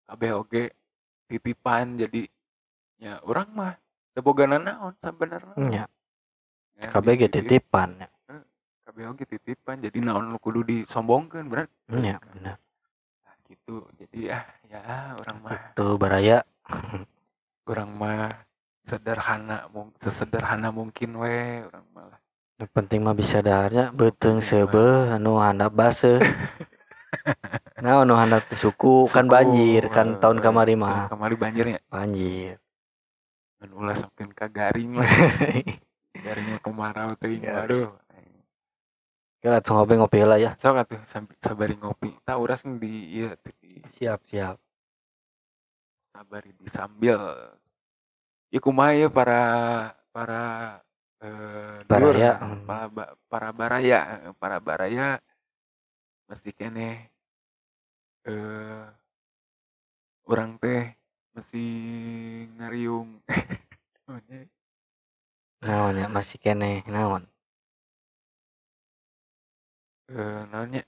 kabeh 0.07 0.31
oge 0.37 0.65
titipan 1.27 1.97
jadi 1.97 2.29
ya 3.01 3.17
urang 3.25 3.49
mah 3.57 3.73
teu 4.13 4.21
bogana 4.21 4.61
naon 4.61 4.95
sabenerna 5.01 5.57
nya 5.59 5.89
Ya, 6.77 6.89
ge 6.89 7.29
dititip. 7.29 7.63
titipan 7.63 7.97
kabeh 8.85 9.05
oge 9.09 9.25
titipan 9.25 9.81
jadi 9.81 9.99
naon 10.05 10.35
nu 10.35 10.39
kudu 10.39 10.63
disombongkeun 10.69 11.49
bener? 11.49 11.67
Nya 11.89 12.21
bener. 12.21 12.45
nah, 12.45 12.57
gitu 13.53 13.85
jadi 14.01 14.19
ah 14.41 14.45
ya 14.73 14.83
orang 15.21 15.39
mah 15.45 15.61
itu 15.73 15.87
baraya 16.01 16.39
orang 17.69 17.91
mah 18.01 18.21
sederhana 18.83 19.69
sesederhana 20.03 20.69
mungkin 20.75 21.15
we 21.21 21.63
orang 21.69 21.87
malah 21.95 22.19
yang 22.59 22.71
penting 22.73 23.01
mah 23.05 23.15
bisa 23.17 23.39
daharnya 23.45 23.93
mah. 23.93 24.43
seubeuh 24.43 25.13
anu 25.15 25.39
handap 25.39 25.73
baseuh 25.75 26.19
Nah, 27.83 28.07
nu 28.09 28.15
handap 28.17 28.47
teh 28.49 28.57
suku, 28.57 29.05
kan 29.11 29.27
Suku, 29.27 29.33
banjir 29.35 29.83
kan 29.93 30.17
tahun 30.23 30.39
eh, 30.39 30.43
kamari 30.45 30.75
tahun 30.79 30.81
mah. 30.81 31.07
kamari 31.13 31.37
banjirnya 31.37 31.79
Banjir. 31.93 32.57
kan 33.61 33.71
ulah 33.79 33.95
sokin 33.95 34.31
ka 34.35 34.47
garing 34.51 34.99
lah 34.99 35.07
garingnya 36.25 36.59
kemarau 36.65 37.15
teh 37.21 37.31
Garing. 37.39 37.55
waduh 37.55 37.89
Ya 39.43 39.59
langsung 39.59 39.75
ngopi-ngopi 39.75 40.23
lah 40.23 40.39
ya. 40.39 40.55
atuh 40.55 41.03
sambil 41.03 41.35
sabari 41.43 41.75
ngopi 41.75 42.15
tak 42.23 42.39
uras 42.39 42.63
di 42.79 43.27
teh 43.43 43.55
di 43.59 43.83
Siap, 43.99 44.23
siap. 44.31 44.57
sabari 46.15 46.55
di 46.55 46.69
sambil 46.71 47.19
ya 48.55 48.61
kumaha 48.63 48.95
ya 48.95 49.09
para 49.11 49.41
para 50.15 50.43
eh 51.25 51.83
Baraya, 51.91 52.39
hmm. 52.39 52.69
para 52.69 52.87
para 53.27 53.49
baraya 53.51 53.99
eh, 54.29 54.35
para 54.39 54.63
baraya 54.63 55.19
mesti 56.31 56.55
kene 56.55 57.11
eh 58.29 58.87
orang 60.31 60.61
teh 60.63 60.95
mesti 61.35 61.65
ngariung 62.61 63.19
Naon 65.63 65.95
ya 65.97 66.07
masih 66.11 66.39
kene 66.43 66.83
naon. 66.87 67.32
Eh 70.13 70.43
naonnya 70.53 70.83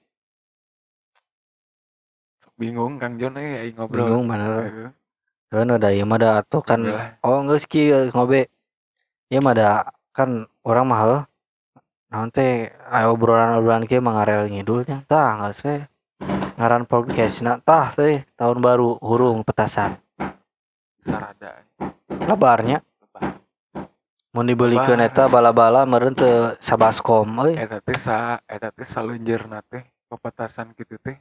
sok 2.45 2.55
bingung 2.61 3.01
Kang 3.01 3.17
Jon 3.17 3.41
eh 3.41 3.65
aing 3.65 3.75
ngobrol 3.75 4.05
Bingung 4.05 4.25
bener. 4.29 4.93
Kan 5.49 5.71
ada 5.71 5.89
ieu 5.95 6.05
mah 6.05 6.19
da 6.21 6.29
atuh 6.45 6.63
kan 6.63 6.81
oh 7.25 7.39
geus 7.49 7.65
kieu 7.65 8.13
ngobe. 8.13 8.47
Ieu 9.33 9.41
mah 9.41 9.55
da 9.57 9.69
kan 10.13 10.45
orang 10.63 10.87
mah 10.87 11.01
heuh. 11.03 11.23
Naon 12.13 12.29
teh 12.31 12.69
aya 12.91 13.09
obrolan-obrolan 13.11 13.89
kieu 13.89 14.05
mah 14.05 14.21
ngarel 14.21 14.53
ngidul 14.53 14.85
nya 14.85 15.01
tah 15.09 15.41
geus 15.49 15.65
we. 15.65 15.83
Ngaran 16.61 16.85
podcastna 16.87 17.59
tah 17.65 17.91
teh 17.91 18.23
tahun 18.39 18.59
baru 18.61 19.01
hurung 19.03 19.43
petasan. 19.43 19.99
sarada 21.05 21.61
Lebarnya 22.09 22.81
lebar. 24.35 24.43
mun 24.43 24.47
dibelikeun 24.47 24.99
Lebar. 24.99 25.07
eta 25.07 25.25
bala-bala 25.31 25.87
meureun 25.87 26.15
teu 26.15 26.35
sabaskom 26.59 27.29
euy. 27.47 27.55
eta 27.55 27.79
teh 27.79 27.95
sa 27.97 28.17
eta 28.47 28.71
teh 28.71 28.85
salunjeurna 28.85 29.63
teh 29.65 29.83
pepetasan 30.11 30.75
kitu 30.75 30.99
teh 30.99 31.17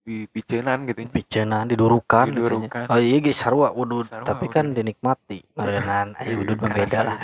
di 0.05 0.17
picenan 0.25 0.85
gitu 0.85 1.01
nya. 1.03 1.11
Piceuna 1.11 1.59
didurukan 1.65 2.27
Didurukan. 2.29 2.87
Oh 2.89 3.01
iya 3.01 3.19
ge 3.19 3.33
sarua 3.33 3.73
udud, 3.73 4.05
Sarua 4.07 4.29
tapi 4.29 4.47
udud. 4.47 4.53
kan 4.53 4.67
dinikmati. 4.71 5.41
Meureunnan 5.57 6.13
aya 6.21 6.29
Iya, 6.29 6.37
udud 6.37 6.59
beda 6.61 7.01
lah. 7.03 7.17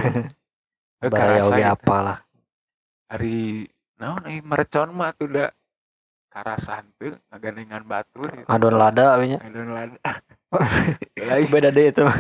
Baraya 1.13 1.45
oge 1.45 1.63
gitu. 1.63 1.71
apalah. 1.71 2.19
hari 3.07 3.67
naon 3.97 4.23
eh 4.25 4.41
merecon 4.41 4.91
mah 4.91 5.11
tuh 5.13 5.29
da 5.29 5.47
karasan 6.31 6.87
tuh 6.97 7.19
ngagandengan 7.29 7.83
batur 7.85 8.31
gitu. 8.31 8.47
Ngadon 8.47 8.75
lada 8.75 9.19
we 9.19 9.35
nya. 9.35 9.39
ngadon 9.43 9.69
lada 9.75 9.99
lain 11.31 11.47
Beda 11.51 11.69
deh 11.69 11.91
itu 11.91 12.03
mah. 12.07 12.19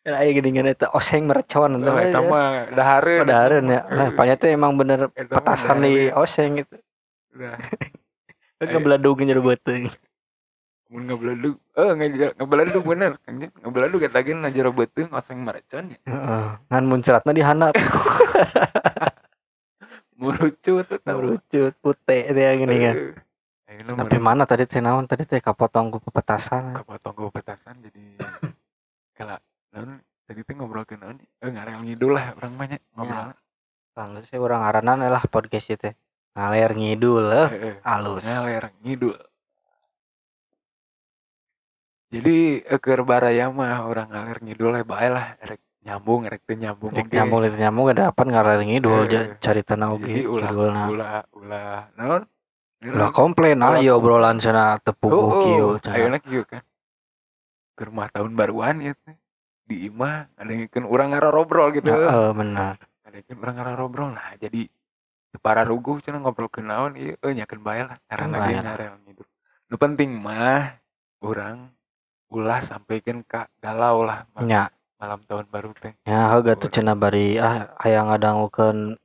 Lah 0.00 0.16
aya 0.24 0.32
geuningan 0.32 0.64
eta 0.64 0.88
oseng 0.96 1.28
merecon 1.28 1.76
oh, 1.76 1.96
eta 2.00 2.24
mah 2.24 2.72
dahareun 2.72 3.28
Padahareun 3.28 3.66
ya. 3.68 3.80
Lah 3.84 4.06
Eh, 4.08 4.16
panya 4.16 4.34
teh 4.34 4.48
emang 4.50 4.74
bener 4.74 5.12
eta 5.12 5.36
mah 5.36 5.44
petasan 5.44 5.84
di 5.84 6.08
oseng 6.10 6.64
gitu. 6.64 6.76
Udah. 7.36 7.60
Ngebladug 8.60 9.20
jeung 9.20 9.44
beuteung. 9.44 9.92
mun 10.90 11.06
ngebladug 11.06 11.54
eh 11.78 11.90
nge- 11.94 12.34
ngebladug 12.34 12.82
bener 12.82 13.14
kan 13.22 13.38
ngebladug 13.38 14.02
eta 14.02 14.26
ge 14.26 14.34
na 14.34 14.50
jero 14.50 14.74
beuteung 14.74 15.14
oseng 15.14 15.38
merecon 15.38 15.94
ya 15.94 15.98
Heeh. 16.02 16.46
Ngan 16.66 16.84
muncratna 16.90 17.30
dihandap. 17.30 17.78
murucut 20.20 20.84
eta 20.84 21.10
mah. 21.10 21.16
Rucut 21.16 21.72
putih 21.80 22.22
teh 22.28 22.52
geuningan. 22.60 22.94
Eh, 22.94 23.72
ayeuna 23.72 24.04
Tapi 24.04 24.16
mana 24.20 24.44
tadi 24.44 24.68
teh 24.68 24.84
naon 24.84 25.08
tadi 25.08 25.24
teh 25.24 25.40
kapotong 25.40 25.88
ku 25.96 25.98
petasan. 26.12 26.76
kapotong 26.84 27.14
ku 27.16 27.32
petasan 27.32 27.80
jadi 27.80 28.04
kala 29.16 29.40
naon 29.72 29.98
tadi 30.28 30.40
teh 30.44 30.54
ngobrolkeun 30.54 31.00
naon 31.00 31.16
eh 31.18 31.48
ngarel 31.48 31.80
ngidul 31.82 32.12
lah 32.12 32.36
urang 32.36 32.52
mah 32.60 32.66
nya 32.68 32.78
ngobrol 32.92 33.32
Tangga 33.90 34.22
sih 34.22 34.38
orang 34.38 34.62
aranan 34.62 35.02
lah 35.02 35.24
podcast 35.26 35.72
itu. 35.74 35.90
Ngaler 36.36 36.72
ngidul 36.78 37.24
eh. 37.26 37.48
Heeh. 37.50 37.74
Halus. 37.82 38.22
ngaler 38.22 38.70
ngidul 38.84 39.18
jadi 42.10 42.66
eh, 42.66 42.80
keur 42.82 43.06
baraya 43.06 43.50
mah 43.54 43.86
orang 43.86 44.10
ngaler 44.10 44.38
ngidul 44.42 44.74
ya 44.74 44.82
bae 44.82 45.08
lah 45.10 45.38
rek 45.46 45.62
nyambung 45.80 46.28
rek 46.28 46.44
teu 46.44 46.56
nyambung 46.56 46.92
oge. 46.92 47.08
nyambung 47.08 47.40
itu 47.42 47.56
nyambung 47.56 47.86
ada 47.88 48.12
apa 48.12 48.22
ngaler 48.22 48.60
ngidul 48.62 49.00
Eh, 49.00 49.08
ja 49.08 49.20
cari 49.40 49.62
tanah 49.64 49.88
oge 49.90 50.12
ulah 50.24 50.50
ulah 50.52 51.20
ulah 51.32 51.80
naon 51.96 52.22
Ulah 52.80 53.12
komplain 53.12 53.60
ah 53.60 53.76
komplain. 53.76 53.92
obrolan 53.92 54.36
cenah 54.40 54.80
tepung 54.80 55.12
oh, 55.12 55.40
kieu 55.44 55.66
oh. 55.66 55.80
cenah. 55.80 55.96
ayeuna 55.96 56.18
kieu 56.20 56.44
kan 56.44 56.64
ke 57.76 57.82
rumah 57.84 58.08
tahun 58.08 58.32
baruan 58.32 58.80
ya 58.80 58.92
teh 58.96 59.16
di 59.64 59.86
imah 59.86 60.28
ngadengkeun 60.36 60.84
urang 60.84 61.12
ngarobrol 61.12 61.72
gitu 61.72 61.92
Heeh 61.92 62.28
bener. 62.32 62.76
ngadengkeun 63.04 63.36
urang 63.38 63.56
ngarobrol 63.56 64.08
nah 64.12 64.32
jadi 64.36 64.68
para 65.40 65.64
ruguh 65.64 66.00
cenah 66.00 66.20
ngobrol 66.20 66.48
ke 66.48 66.60
naon 66.60 66.96
ieu 66.96 67.16
euy 67.20 67.32
nyakeun 67.32 67.60
bae 67.60 67.84
lah 67.84 67.96
karena 68.04 68.36
lah. 68.36 68.48
ngarel 68.64 68.94
ngidul 69.04 69.28
nu 69.68 69.76
penting 69.76 70.10
mah 70.16 70.76
urang 71.20 71.68
ulah 72.28 72.60
sampaikan 72.60 73.20
ka 73.24 73.48
galau 73.60 74.04
lah 74.04 74.24
Nya 74.40 74.68
malam 75.00 75.20
tahun 75.24 75.48
baru 75.48 75.72
teh 75.74 75.96
nya 76.04 76.28
heuga 76.30 76.52
tuh 76.54 76.68
cenah 76.68 76.92
bari 76.94 77.40
ah 77.40 77.72
aya 77.80 78.04
ngadangukeun 78.04 79.00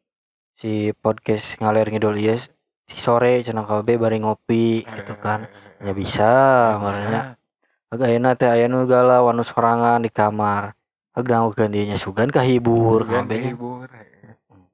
si 0.60 0.92
podcast 0.94 1.56
ngaler 1.58 1.88
ngidul 1.88 2.20
ieu 2.20 2.36
si 2.86 2.96
sore 3.00 3.40
cenah 3.42 3.64
kabeh 3.64 3.96
bari 3.96 4.20
ngopi 4.20 4.84
gitu 4.84 5.16
kan. 5.18 5.48
Eh, 5.48 5.64
Ya 5.76 5.92
bisa 5.92 6.30
bisa. 6.72 6.80
marahnya. 6.80 7.22
Heuga 7.92 8.06
ayeuna 8.08 8.32
teh 8.34 8.48
aya 8.48 8.66
nu 8.68 8.88
galau 8.88 9.28
anu 9.28 9.44
sorangan 9.44 10.00
di 10.00 10.08
kamar. 10.10 10.72
Heuga 11.12 11.28
dangukeun 11.40 11.72
dieu 11.72 11.84
nya 11.84 11.98
sugan 12.00 12.32
kahibur 12.32 13.04
Sugan 13.04 13.28
kabeh. 13.28 13.38
kehibur. 13.40 13.88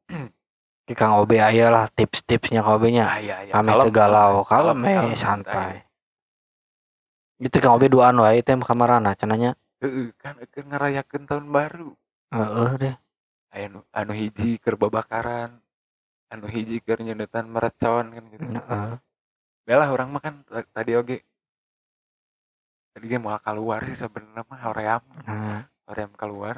Ki 0.90 0.94
Kang 0.98 1.18
Obe 1.18 1.38
aya 1.38 1.70
lah 1.70 1.86
tips-tipsnya 1.90 2.62
Kang 2.62 2.78
Obe 2.82 2.90
nya. 2.90 3.06
Ah, 3.08 3.18
iya, 3.22 3.36
iya. 3.46 3.54
Kami 3.54 3.70
Kalem, 3.70 3.86
teu 3.86 3.94
galau, 3.94 4.34
kalem, 4.44 4.80
eh 4.86 5.14
santai. 5.14 5.86
Gitu 7.38 7.58
Kang 7.62 7.78
Obe 7.78 7.90
duaan 7.90 8.18
wae 8.18 8.42
teh 8.42 8.54
kamarana 8.58 9.14
cenanya. 9.14 9.58
Heeh, 9.82 10.14
kan 10.22 10.38
keur 10.54 10.66
ngarayakeun 10.70 11.26
tahun 11.26 11.48
baru. 11.50 11.90
Heeh 12.30 12.72
deh. 12.82 12.96
Anu 13.52 13.82
anu 13.92 14.14
hiji 14.16 14.62
keur 14.64 14.78
babakaran, 14.80 15.58
anu 16.32 16.46
hiji 16.48 16.80
keur 16.86 17.02
nyeuneutan 17.04 17.50
merecon 17.50 18.06
kan 18.16 18.24
gitu. 18.32 18.46
Heeh. 18.46 18.94
Belah 19.66 19.90
urang 19.94 20.10
mah 20.14 20.22
kan 20.24 20.36
ta- 20.48 20.70
tadi 20.72 20.94
oge 20.96 21.18
tadi 22.94 23.06
ge 23.12 23.18
mau 23.18 23.36
keluar 23.42 23.80
sih 23.90 23.98
sebenarnya 23.98 24.44
mah 24.48 24.62
hoream, 24.70 25.04
Nah, 25.28 25.62
hoream 25.90 26.12
keluar. 26.14 26.56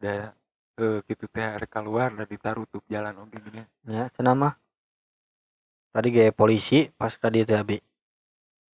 Da 0.00 0.32
eh 0.80 0.98
kitu 1.04 1.28
teh 1.28 1.44
arek 1.44 1.68
keluar 1.70 2.08
da 2.16 2.24
ditarutup 2.24 2.82
jalan 2.88 3.14
oge 3.20 3.36
gini. 3.36 3.62
ya 3.84 4.08
cenah 4.16 4.34
mah. 4.34 4.54
Tadi 5.92 6.08
ge 6.16 6.24
polisi 6.32 6.88
pas 6.98 7.12
ka 7.20 7.28
dieu 7.28 7.44
teh 7.44 7.58
abi. 7.60 7.76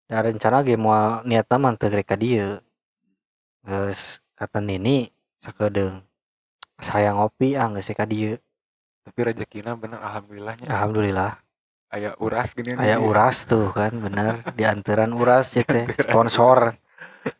Da 0.09 0.23
rencana 0.23 0.63
ge 0.63 0.77
moal 0.79 1.27
niatna 1.29 1.57
mah 1.59 1.75
teu 1.81 1.91
ka 2.07 2.17
dieu. 2.17 2.63
Geus 3.67 4.23
kata 4.39 4.63
Nini 4.63 5.11
sakedeung. 5.43 6.07
Saya 6.79 7.11
ngopi 7.19 7.59
ah 7.59 7.67
geus 7.75 7.91
ka 7.91 8.07
dieu. 8.07 8.39
Tapi 9.03 9.19
rezekina 9.27 9.75
bener 9.75 9.99
alhamdulillahnya. 9.99 10.71
Alhamdulillah. 10.71 11.43
Aya 11.87 12.19
uras 12.19 12.51
gini 12.51 12.75
Aya 12.75 12.99
uras 12.99 13.47
tuh 13.47 13.71
kan 13.71 13.95
bener 14.03 14.43
dianteran 14.59 15.15
uras 15.15 15.55
ya 15.55 15.63
teh 15.63 15.87
sponsor 15.95 16.75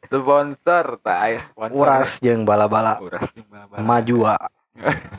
Sponsor, 0.07 0.99
tak 1.03 1.19
aya 1.19 1.39
sponsor. 1.43 1.79
uras 1.79 2.19
jeung 2.23 2.43
bala-bala 2.47 2.99
Uras 3.03 3.27
jeung 3.35 3.47
bala-bala. 3.47 3.83
majua 3.83 4.35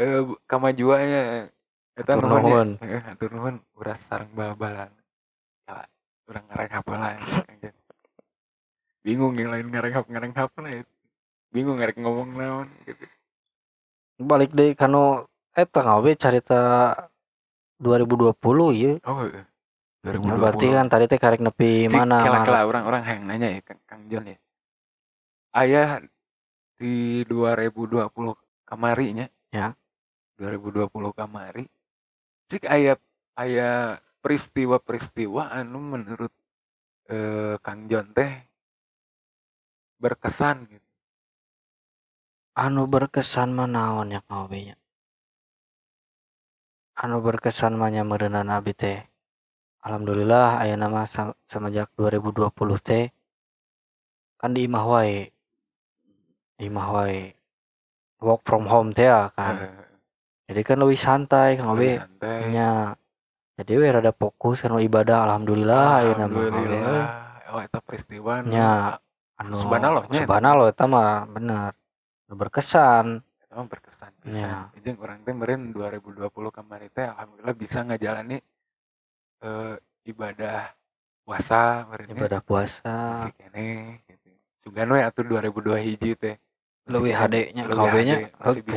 Eh, 0.00 0.22
kamajuannya 0.48 1.52
eta 1.92 2.16
nuhun 2.16 2.80
hatur 2.80 3.30
nuhun 3.36 3.60
uras 3.76 4.00
sareng 4.08 4.32
bal-balan. 4.32 4.88
Ya, 5.68 5.84
urang 6.24 6.44
ngareng 6.48 6.72
hafalan. 6.72 7.18
Bingung 9.00 9.32
yang 9.40 9.50
lain 9.52 9.72
ngareng 9.72 9.94
hap 9.96 10.06
ngareng 10.08 10.32
hafalan 10.36 10.80
ya. 10.80 10.82
Bingung 11.50 11.80
ngarek 11.80 11.96
ngomong 11.98 12.36
naon 12.36 12.68
gitu. 12.84 13.04
balik 14.20 14.52
deui 14.52 14.76
kanu 14.76 15.24
eta 15.56 15.80
ngawe 15.80 16.12
carita 16.12 16.60
2020 17.80 18.36
ieu 18.76 18.92
Oh, 19.08 19.24
heeh. 19.24 19.44
Ya, 20.04 20.16
2020. 20.16 20.40
berarti 20.40 20.66
kan 20.68 20.86
tadi 20.92 21.04
teh 21.08 21.20
karek 21.20 21.40
nepi 21.40 21.88
Cik, 21.88 21.96
mana 21.96 22.20
kela 22.24 22.40
kela 22.44 22.60
orang-orang 22.68 23.02
yang 23.04 23.20
nanya 23.24 23.48
ya 23.52 23.60
Kang, 23.64 23.80
Kang 23.88 24.02
Jon 24.12 24.28
ya. 24.28 24.38
Ayah 25.56 26.04
di 26.76 27.24
2020 27.28 28.08
kamari 28.68 29.06
nya. 29.12 29.26
Ya. 29.52 29.72
2020 30.40 30.88
kamari. 31.16 31.64
Cik 32.48 32.64
ayah 32.68 32.96
ayah 33.40 34.00
peristiwa-peristiwa 34.20 35.52
anu 35.52 35.80
menurut 35.80 36.32
eh, 37.08 37.56
Kang 37.60 37.88
Jon 37.88 38.12
teh 38.12 38.32
berkesan 40.00 40.66
gitu. 40.66 40.88
anu 42.56 42.88
berkesan 42.90 43.52
mah 43.52 43.68
naon 43.68 44.16
ya 44.16 44.20
kau 44.26 44.48
anu 47.00 47.24
berkesan 47.24 47.80
mah 47.80 47.88
nya 47.88 48.04
meureunana 48.04 48.60
abi 48.60 48.76
teh. 48.76 49.00
Alhamdulillah 49.80 50.60
aya 50.60 50.76
nama 50.76 51.08
semenjak 51.48 51.88
2020 51.96 52.52
teh 52.84 53.08
kan 54.36 54.52
di 54.52 54.68
imah 54.68 54.84
wae. 54.84 55.32
Di 56.60 56.68
imah 56.68 56.88
wae. 56.92 57.32
Work 58.20 58.44
from 58.44 58.68
home 58.68 58.92
teh 58.92 59.08
ya 59.08 59.32
kan? 59.32 59.72
Jadi 60.44 60.60
kan 60.60 60.76
lebih 60.84 61.00
santai 61.00 61.56
kang 61.56 61.72
lebih 61.72 61.96
nya. 62.52 62.92
Jadi 63.56 63.72
we 63.80 63.88
rada 63.88 64.12
fokus 64.12 64.60
kan 64.60 64.76
ibadah. 64.76 65.24
Alhamdulillah 65.24 66.04
Kang 66.16 66.28
Obe. 66.28 66.48
Alhamdulillah. 66.52 67.04
Oh, 67.50 67.58
eta 67.58 67.80
peristiwa 67.82 68.44
nya 68.44 69.00
anu 69.40 69.56
Subhanallah, 69.56 70.04
nya 70.12 70.20
eta. 70.20 70.28
subhanallah 70.28 70.66
eta 70.68 70.84
mah 70.84 71.24
bener 71.24 71.72
berkesan 72.28 73.24
eta 73.24 73.52
mah 73.56 73.66
berkesan 73.66 74.12
pisan. 74.20 74.68
nya 74.68 74.78
Jeung 74.84 74.98
urang 75.00 75.24
teh 75.24 75.32
meureun 75.32 75.72
2020 75.72 76.28
kemarin 76.52 76.88
teh 76.92 77.08
alhamdulillah 77.08 77.56
bisa 77.56 77.78
ngajalani 77.82 78.36
eh, 79.40 79.74
ibadah 80.04 80.68
puasa 81.24 81.88
nya. 81.88 82.12
ibadah 82.12 82.40
puasa 82.44 82.94
Masih 83.24 83.32
keneh 83.40 83.98
gitu. 84.04 84.28
Sugan 84.60 84.92
we 84.92 85.00
atuh 85.00 85.24
2002 85.24 85.80
hiji 85.88 86.12
teh. 86.20 86.36
Masih 86.84 86.92
leuwih 86.92 87.14
keneh, 87.16 87.20
hade 87.20 87.40
nya 87.56 87.62
leuwih 87.64 87.88
KW 87.88 87.96
nya 88.04 88.16
hade, 88.16 88.28
masih 88.36 88.60
bisa. 88.60 88.76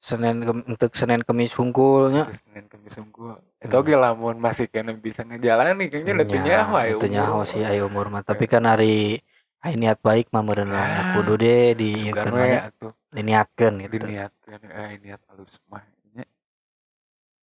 Senin 0.00 0.40
untuk 0.64 0.96
Senin 0.96 1.20
Kemis 1.20 1.52
hungkulnya 1.52 2.24
Terus 2.24 2.40
Senin 2.40 2.64
Kamis 2.72 2.96
unggul. 2.96 3.36
Eta 3.60 3.76
oge 3.76 3.92
lamun 3.92 4.40
masih 4.40 4.64
kena 4.72 4.96
bisa 4.96 5.28
ngejalani 5.28 5.92
kayaknya 5.92 6.12
udah 6.16 6.26
teu 6.26 6.40
nyaho 6.40 6.72
aya 6.80 6.92
itu 6.96 7.06
nyaho 7.12 7.36
umur. 7.44 7.50
sih 7.52 7.60
ayo 7.60 7.82
umur 7.84 8.06
mah. 8.08 8.24
Tapi 8.24 8.48
kan 8.48 8.64
hari 8.64 9.20
hari 9.60 9.76
niat 9.76 10.00
baik 10.00 10.32
mah 10.32 10.40
meureun 10.40 10.72
Ya, 10.72 10.80
lah 10.80 10.88
kudu 11.20 11.36
deh 11.36 11.76
di 11.76 12.08
nya, 12.08 12.72
atuh. 12.72 12.92
Diniatkeun 13.12 13.74
gitu. 13.84 13.96
Diniatkeun 14.00 14.60
eh 14.72 14.92
niat 15.04 15.20
halus 15.28 15.52
mah 15.68 15.84
nya. 16.16 16.24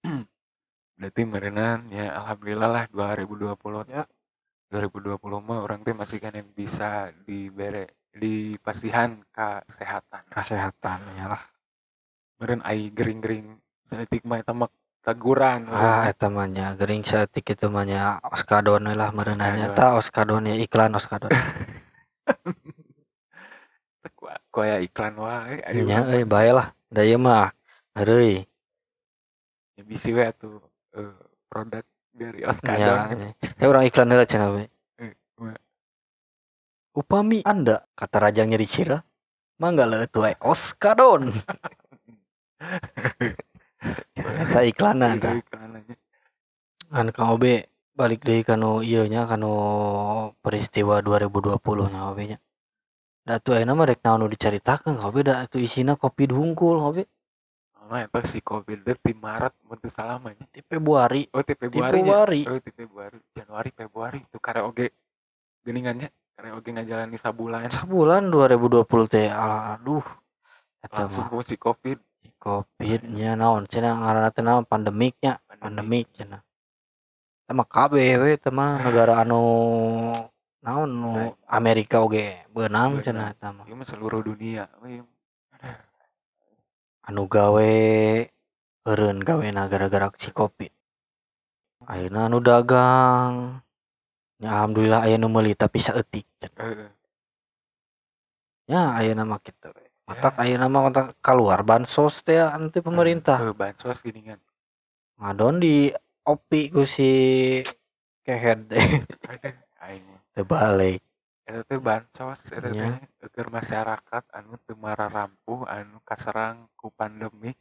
Berarti 0.98 1.22
meureunnan 1.30 1.94
ya 1.94 2.06
alhamdulillah 2.18 2.70
lah 2.74 2.84
2020 2.90 3.86
Ya. 3.94 4.04
2020 4.74 5.46
mah 5.46 5.62
orang 5.62 5.86
teh 5.86 5.94
masih 5.94 6.18
kan 6.18 6.34
yang 6.34 6.50
bisa 6.52 7.14
dibere 7.24 7.94
dipasihan 8.18 9.22
kesehatan. 9.30 10.26
kesehatan 10.34 11.00
ya 11.22 11.38
lah 12.38 12.46
Meureun 12.46 12.62
ai 12.62 12.94
gering-gering 12.94 13.58
saeutik 13.90 14.22
mah 14.22 14.38
eta 14.38 14.54
mah 14.54 14.70
teguran 15.02 15.66
ah 15.74 16.06
eta 16.06 16.30
mah 16.30 16.46
nya 16.46 16.78
gering 16.78 17.02
saeutik 17.02 17.50
kitu 17.50 17.66
mah 17.66 17.82
nya 17.82 18.22
oskadon 18.22 18.86
we 18.86 18.94
lah 18.94 19.10
meureunna 19.10 19.58
nya 19.58 19.74
Oskadon. 19.74 19.78
ta 19.82 19.98
oskadon 19.98 20.46
ya 20.46 20.56
iklan 20.62 20.94
oskadon 20.94 21.34
ku 24.54 24.66
aya 24.66 24.82
iklan 24.86 25.18
wae 25.18 25.62
nya 25.82 26.06
euy 26.10 26.26
bae 26.26 26.50
lah. 26.50 26.74
Da 26.90 27.06
ieu 27.06 27.22
mah 27.22 27.54
heureuy. 27.94 28.42
Ya 29.78 29.84
bisi 29.86 30.16
we 30.16 30.26
atuh 30.26 30.58
eh, 30.98 31.14
produk 31.46 31.86
dari 32.14 32.42
nya 32.42 32.50
Oskadon 32.50 33.34
eh 33.38 33.66
urang 33.66 33.86
iklan 33.86 34.10
heula 34.14 34.26
cenah 34.26 34.50
we. 34.54 34.66
Eh, 34.98 35.14
upami 36.98 37.46
anda 37.46 37.86
kata 37.94 38.18
rajangnya 38.18 38.58
dicira 38.58 39.06
mangga 39.62 39.86
leuit 39.86 40.14
wae 40.18 40.34
oskadon 40.42 41.38
eta 44.18 44.44
tah 44.54 44.64
iklanannya. 44.66 45.44
Kan 46.88 47.08
Kang 47.12 47.30
Obe 47.36 47.68
balik 47.98 48.24
deui 48.24 48.46
kanu 48.48 48.82
ieu 48.86 49.06
nya 49.10 49.28
kanu 49.28 49.52
peristiwa 50.40 51.04
2020 51.04 51.94
nya 51.94 52.02
Obe 52.10 52.24
nya. 52.36 52.38
Da 53.28 53.44
tuh 53.44 53.60
ayeuna 53.60 53.76
mah 53.76 53.92
rek 53.92 54.02
naon 54.02 54.24
nu 54.24 54.32
dicaritakeun 54.32 54.98
Kang 54.98 55.10
Obe? 55.12 55.28
Da 55.28 55.44
atuh 55.44 55.60
isina 55.60 56.00
kopi 56.00 56.26
hungkul 56.32 56.80
Obe. 56.80 57.04
Mama 57.78 58.04
eta 58.08 58.24
si 58.24 58.40
Covid 58.42 58.84
teh 58.84 58.98
ti 59.00 59.14
Maret 59.14 59.54
mun 59.68 59.78
teu 59.80 59.92
salah 59.92 60.18
mah 60.18 60.34
nya. 60.34 60.46
di 60.52 60.62
Februari 60.64 61.28
Oh 61.36 61.44
di 61.44 61.54
Februari 61.54 62.00
nya. 62.02 62.16
Februari 62.16 62.42
Oh 62.48 62.60
ti 62.60 62.72
Februari, 62.72 63.18
Januari, 63.36 63.70
Februari. 63.76 64.20
Itu 64.24 64.40
karaoke 64.40 64.92
geuningannya 65.68 66.10
karaoke 66.40 66.72
ngajalani 66.72 67.18
sabulan. 67.20 67.70
Sabulan 67.70 68.32
2020 68.32 69.12
teh 69.12 69.28
aduh. 69.28 70.04
Eta 70.80 71.04
langsung 71.04 71.28
ku 71.28 71.44
si 71.44 71.60
Covid 71.60 72.00
covid 72.36 73.02
nya 73.08 73.34
naon 73.40 73.66
cenah 73.72 73.94
ngaranna 74.04 74.30
teh 74.36 74.44
naon? 74.44 74.68
Pandemik 74.68 75.16
nya. 75.24 75.40
Pandemik. 75.62 76.12
Cenah 76.16 76.44
sama 77.48 77.64
kabeh 77.64 78.20
we 78.20 78.36
teh 78.36 78.52
mah 78.52 78.84
negara 78.84 79.24
anu 79.24 79.40
naon 80.60 80.90
nu 80.92 81.12
Amerika 81.48 82.04
oge 82.04 82.44
beunang 82.52 83.00
Beunang. 83.00 83.06
cenah 83.08 83.28
eta 83.32 83.56
mah. 83.56 83.64
Ieu 83.72 83.80
mah 83.80 83.88
seluruh 83.88 84.20
dunia. 84.20 84.68
we. 84.84 85.00
anu 87.08 87.24
gawe 87.32 87.72
eureun 88.84 89.20
gawena 89.24 89.72
gara-gara 89.72 90.12
si 90.20 90.28
covid. 90.36 90.72
Ayeuna 91.88 92.28
anu 92.28 92.44
dagang. 92.44 93.64
Ya 94.38 94.54
alhamdulillah 94.60 95.02
aya 95.08 95.16
nu 95.18 95.32
meuli 95.34 95.58
tapi 95.58 95.82
saeutik 95.82 96.28
Heeh. 96.62 96.94
ya 98.70 98.94
ayeuna 98.94 99.26
mah 99.26 99.42
kitu. 99.42 99.72
we 99.74 99.87
matak 100.08 100.40
ayeuna 100.40 100.72
mah 100.72 100.82
kontak 100.88 101.08
keluar 101.20 101.60
bansos 101.68 102.24
teh 102.24 102.40
anti 102.40 102.80
pemerintah 102.80 103.38
Heuh, 103.44 103.52
bansos 103.56 104.00
geuningan. 104.00 104.40
ngadon 105.20 105.60
di 105.60 105.92
opi 106.24 106.72
ku 106.72 106.88
si 106.88 107.12
kehead 108.24 108.72
teh 108.72 109.04
aing 109.84 110.04
mah. 110.08 110.22
teu 110.34 110.46
balik 110.48 111.04
Eta 111.48 111.64
teh 111.64 111.80
bansos 111.80 112.40
eta 112.52 112.72
teh 112.72 112.92
Nya. 112.92 113.00
keur 113.32 113.48
masyarakat 113.52 114.24
anu 114.36 114.56
teu 114.64 114.76
mararampuh 114.80 115.68
anu 115.68 116.00
kaserang 116.04 116.68
ku 116.80 116.92
pandemi 116.92 117.52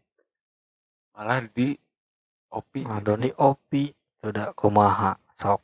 malah 1.14 1.42
di 1.50 1.74
opi 2.50 2.86
ngadon 2.86 3.26
di 3.26 3.30
opi 3.34 3.90
udah 4.22 4.54
kumaha 4.54 5.14
sok 5.38 5.62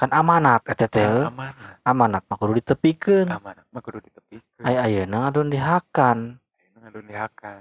kan 0.00 0.10
amanat 0.16 0.64
eta 0.64 0.88
teh 0.88 1.04
Nah, 1.04 1.28
amanah 1.28 1.76
amanat 1.84 2.22
mah 2.24 2.36
kudu 2.40 2.56
ditepikeun 2.64 3.28
amanah 3.28 3.64
mah 3.68 3.80
kudu 3.84 4.00
ditepikeun 4.00 4.64
ay 4.64 4.76
ayeuna 4.80 5.28
ngadon 5.28 5.52
dihakan. 5.52 6.18
Ayeuna 6.40 6.78
ngadon 6.88 7.04
dihakan. 7.04 7.60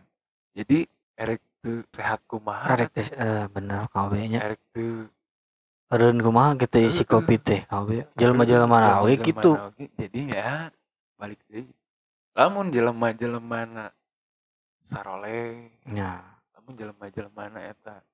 Jadi 0.56 0.78
erek 1.20 1.44
teu 1.60 1.84
sehat 1.92 2.24
kumaha? 2.32 2.80
Arek 2.80 2.96
teh 2.96 3.08
eh, 3.12 3.44
bener 3.52 3.92
kawe 3.92 4.16
nya. 4.16 4.40
Erek 4.40 4.64
teu 4.72 5.12
eureun 5.90 6.22
kumaha 6.22 6.54
gitu 6.62 6.86
si 6.94 7.02
Heeh. 7.02 7.10
kopi 7.10 7.36
teh 7.42 7.62
kawe 7.66 7.98
jelema-jelema 8.14 8.78
na 8.78 8.90
Jelema-jelema 9.02 9.74
oge, 9.74 9.86
jadi 9.98 10.20
ya 10.30 10.52
balik 11.18 11.42
deui 11.50 11.66
lamun 12.38 12.70
jelema-jelema 12.70 13.90
saroleh 14.86 15.74
nya 15.90 16.22
lamun 16.54 16.74
jelema-jelema 16.78 17.60
eta 17.74 18.06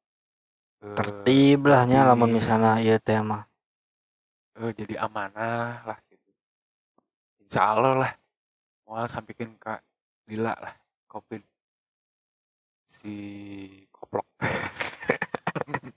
eh, 0.81 0.95
tertib 0.95 1.67
lah 1.67 1.83
nya 1.83 2.07
lamun 2.07 2.39
misalnya 2.39 2.79
ieu 2.79 2.95
teh 2.95 3.19
mah 3.19 3.43
eh, 4.59 4.71
jadi 4.75 4.95
amanah 5.03 5.83
lah 5.83 5.97
gitu. 6.07 6.29
Insya 7.43 7.61
Allah 7.75 7.93
lah 7.95 8.11
moal 8.85 9.05
sampaikan 9.09 9.51
ke 9.57 9.73
lila 10.29 10.53
lah 10.57 10.73
covid 11.07 11.41
si 12.87 13.13
koplok. 13.91 14.25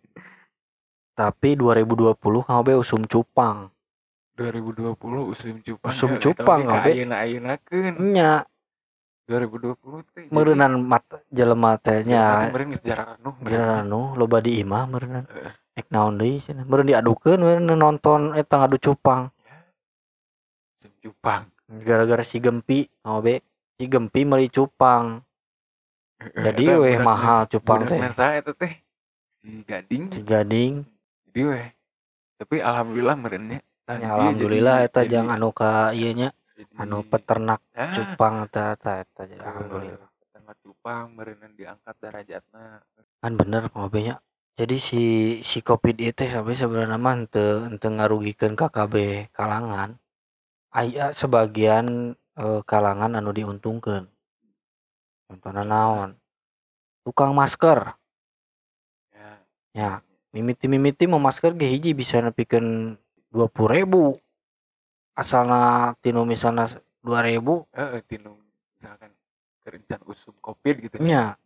Tapi 1.18 1.58
2020 1.58 2.14
kawe 2.46 2.72
usum 2.78 3.02
cupang. 3.04 3.66
2020 4.38 4.94
usum 5.34 5.58
cupang 5.66 5.90
Usum 5.90 6.14
ya, 6.14 6.22
cupang, 6.22 6.62
Abe. 6.70 6.94
ayeuna-ayeunakeun 6.94 7.98
nya 8.14 8.46
2020 9.26 10.14
teh 10.14 10.30
meureunnan 10.30 10.78
mat 10.78 11.02
jelema 11.34 11.74
teh 11.74 12.06
nya 12.06 12.46
meureun 12.54 12.70
geus 12.70 12.80
jarang 12.86 13.18
anu 13.18 13.34
Jalan 13.42 13.82
anu 13.82 14.14
loba 14.14 14.38
di 14.38 14.62
imah 14.62 14.86
meureunnan 14.86 15.26
Heeh. 15.26 15.52
Ek 15.78 15.86
naon 15.94 16.18
deui 16.18 16.42
cenah 16.42 16.66
meureun 16.66 16.90
diadukeun 16.90 17.38
we 17.38 17.54
nonton 17.62 18.34
eta 18.34 18.58
ngadu 18.58 18.76
cupang. 18.82 19.30
Cupang. 20.98 21.46
Gara-gara 21.86 22.26
si 22.26 22.42
Gempi 22.42 22.90
be. 23.22 23.38
Si 23.78 23.86
Gempi 23.86 24.26
meuli 24.26 24.50
cupang. 24.50 25.22
Jadi 26.18 26.66
weh 26.66 26.98
mahal 26.98 27.46
cupang 27.46 27.86
teh. 27.86 27.98
eta 28.02 28.50
teh. 28.50 28.72
Si 29.38 29.62
gading. 29.62 30.10
Si 30.10 30.20
Gading. 30.26 30.82
Jadi 31.30 31.40
weh 31.46 31.66
tapi 32.38 32.62
alhamdulillah 32.62 33.18
meureunnya 33.18 33.58
Tah, 33.82 33.98
ya, 33.98 34.14
alhamdulillah 34.14 34.86
eta 34.86 35.02
jang 35.10 35.26
anu 35.26 35.50
ka 35.50 35.90
ieu 35.90 36.14
nya 36.14 36.30
anu 36.78 37.02
peternak 37.02 37.58
Ah, 37.74 37.90
cupang 37.90 38.46
eta 38.46 38.78
eta 38.78 39.02
eh, 39.26 39.34
alhamdulillah. 39.42 40.06
peternak 40.22 40.56
cupang 40.62 41.04
meureunnan 41.18 41.52
diangkat 41.58 41.94
derajatna 41.98 42.84
kan 43.18 43.32
bener 43.34 43.66
ngobe 43.74 43.98
nya 44.06 44.22
jadi 44.58 44.76
si 44.82 45.02
si 45.46 45.62
covid 45.62 45.94
itu 46.02 46.26
sampai 46.26 46.58
sebenarnya 46.58 46.98
mah 46.98 47.14
henteu 47.14 47.70
henteu 47.70 47.94
ngarugikeun 47.94 48.58
KKB 48.58 48.94
kalangan. 49.30 49.94
Aya 50.74 51.14
sebagian 51.14 52.18
eh, 52.34 52.60
kalangan 52.66 53.14
anu 53.14 53.30
diuntungkeun. 53.30 54.10
Contohna 55.30 55.62
naon? 55.62 56.18
Tukang 57.06 57.38
masker. 57.38 57.94
Ya. 59.14 59.30
Ya 59.78 59.90
mimiti-mimiti 60.34 61.06
mau 61.06 61.22
masker 61.22 61.54
ge 61.54 61.70
hiji 61.70 61.94
bisa 61.94 62.18
nepikeun 62.18 62.98
dua 63.30 63.46
puluh 63.46 63.70
ribu. 63.70 64.02
Asalna 65.14 65.94
tinu 66.02 66.26
misalnya 66.26 66.66
dua 66.98 67.22
ribu. 67.22 67.62
Heeh 67.78 68.02
tinu 68.10 68.34
misalkan 68.74 69.14
kerencan 69.62 70.02
usum 70.10 70.34
covid 70.42 70.82
gitu 70.82 70.98
nya 70.98 71.38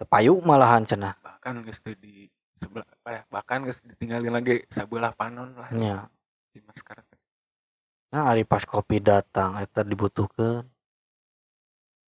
tepayu 0.00 0.40
malahan 0.40 0.88
cenah. 0.88 1.14
Bahkan 1.20 1.60
geus 1.68 1.84
di 1.84 2.24
sebelah 2.56 2.88
apa 2.88 3.08
ya 3.12 3.22
bahkan 3.28 3.68
geus 3.68 3.84
ditinggalin 3.84 4.32
lagi 4.32 4.64
sebelah 4.72 5.12
panon 5.12 5.52
lah. 5.52 5.68
Nya 5.76 6.08
di 6.50 6.64
masker 6.64 7.04
nah 8.10 8.26
hari 8.26 8.42
pas 8.42 8.66
kopi 8.66 8.98
datang 8.98 9.54
eta 9.62 9.86
dibutuhkeun. 9.86 10.66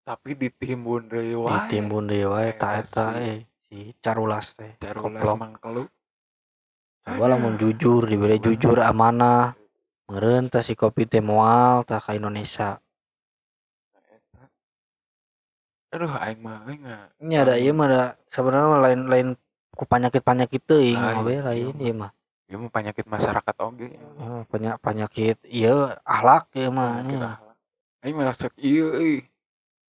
Tapi 0.03 0.31
ditimbun 0.35 1.07
deui 1.07 1.39
wae. 1.39 1.71
Ditimbun 1.71 2.11
deui 2.11 2.27
wae 2.27 2.51
Eta 2.51 2.69
eta 2.83 3.05
si- 3.15 3.23
eh 3.23 3.39
si 3.71 3.79
carulas 4.03 4.51
teh 4.59 4.75
carulas 4.83 5.31
mangkelu. 5.39 5.87
Coba 7.07 7.25
lamun 7.31 7.55
jujur 7.55 8.11
diberi 8.11 8.43
jujur 8.43 8.83
amanah. 8.83 9.55
Meureun 10.11 10.51
si 10.67 10.75
kopi 10.75 11.07
teh 11.07 11.23
moal 11.23 11.87
tah 11.87 12.03
ka 12.03 12.19
Indonesia 12.19 12.83
Eta. 13.95 14.51
Aduh 15.93 16.13
aing 16.17 16.41
mah 16.41 16.65
aing 16.67 16.83
nya 17.21 17.39
ada 17.45 17.55
ieu 17.55 17.71
mah 17.71 17.87
da 17.87 18.03
sebenarnya 18.27 18.81
lain 18.81 19.01
lain 19.07 19.29
ku 19.73 19.85
panyakit-panyakit 19.85 20.65
teuing 20.65 20.97
Lain, 20.97 21.17
mah 21.17 21.23
we 21.23 21.33
iya 21.33 21.43
lain 21.43 21.65
mah. 21.69 21.77
ieu 21.79 21.95
mah. 21.95 22.11
Ieu 22.49 22.59
mah 22.59 22.69
penyakit 22.69 23.05
masyarakat 23.07 23.55
oge. 23.59 23.89
Eh, 23.97 24.43
penya- 24.49 24.77
penyakit 24.77 25.41
ieu 25.45 25.89
ahlak 26.03 26.49
ieu 26.53 26.69
mah 26.69 27.01
akhlak. 27.01 27.39
aing 28.03 28.15
mah 28.15 28.33
sok 28.33 28.53
ieu 28.59 28.89
euy 28.93 29.15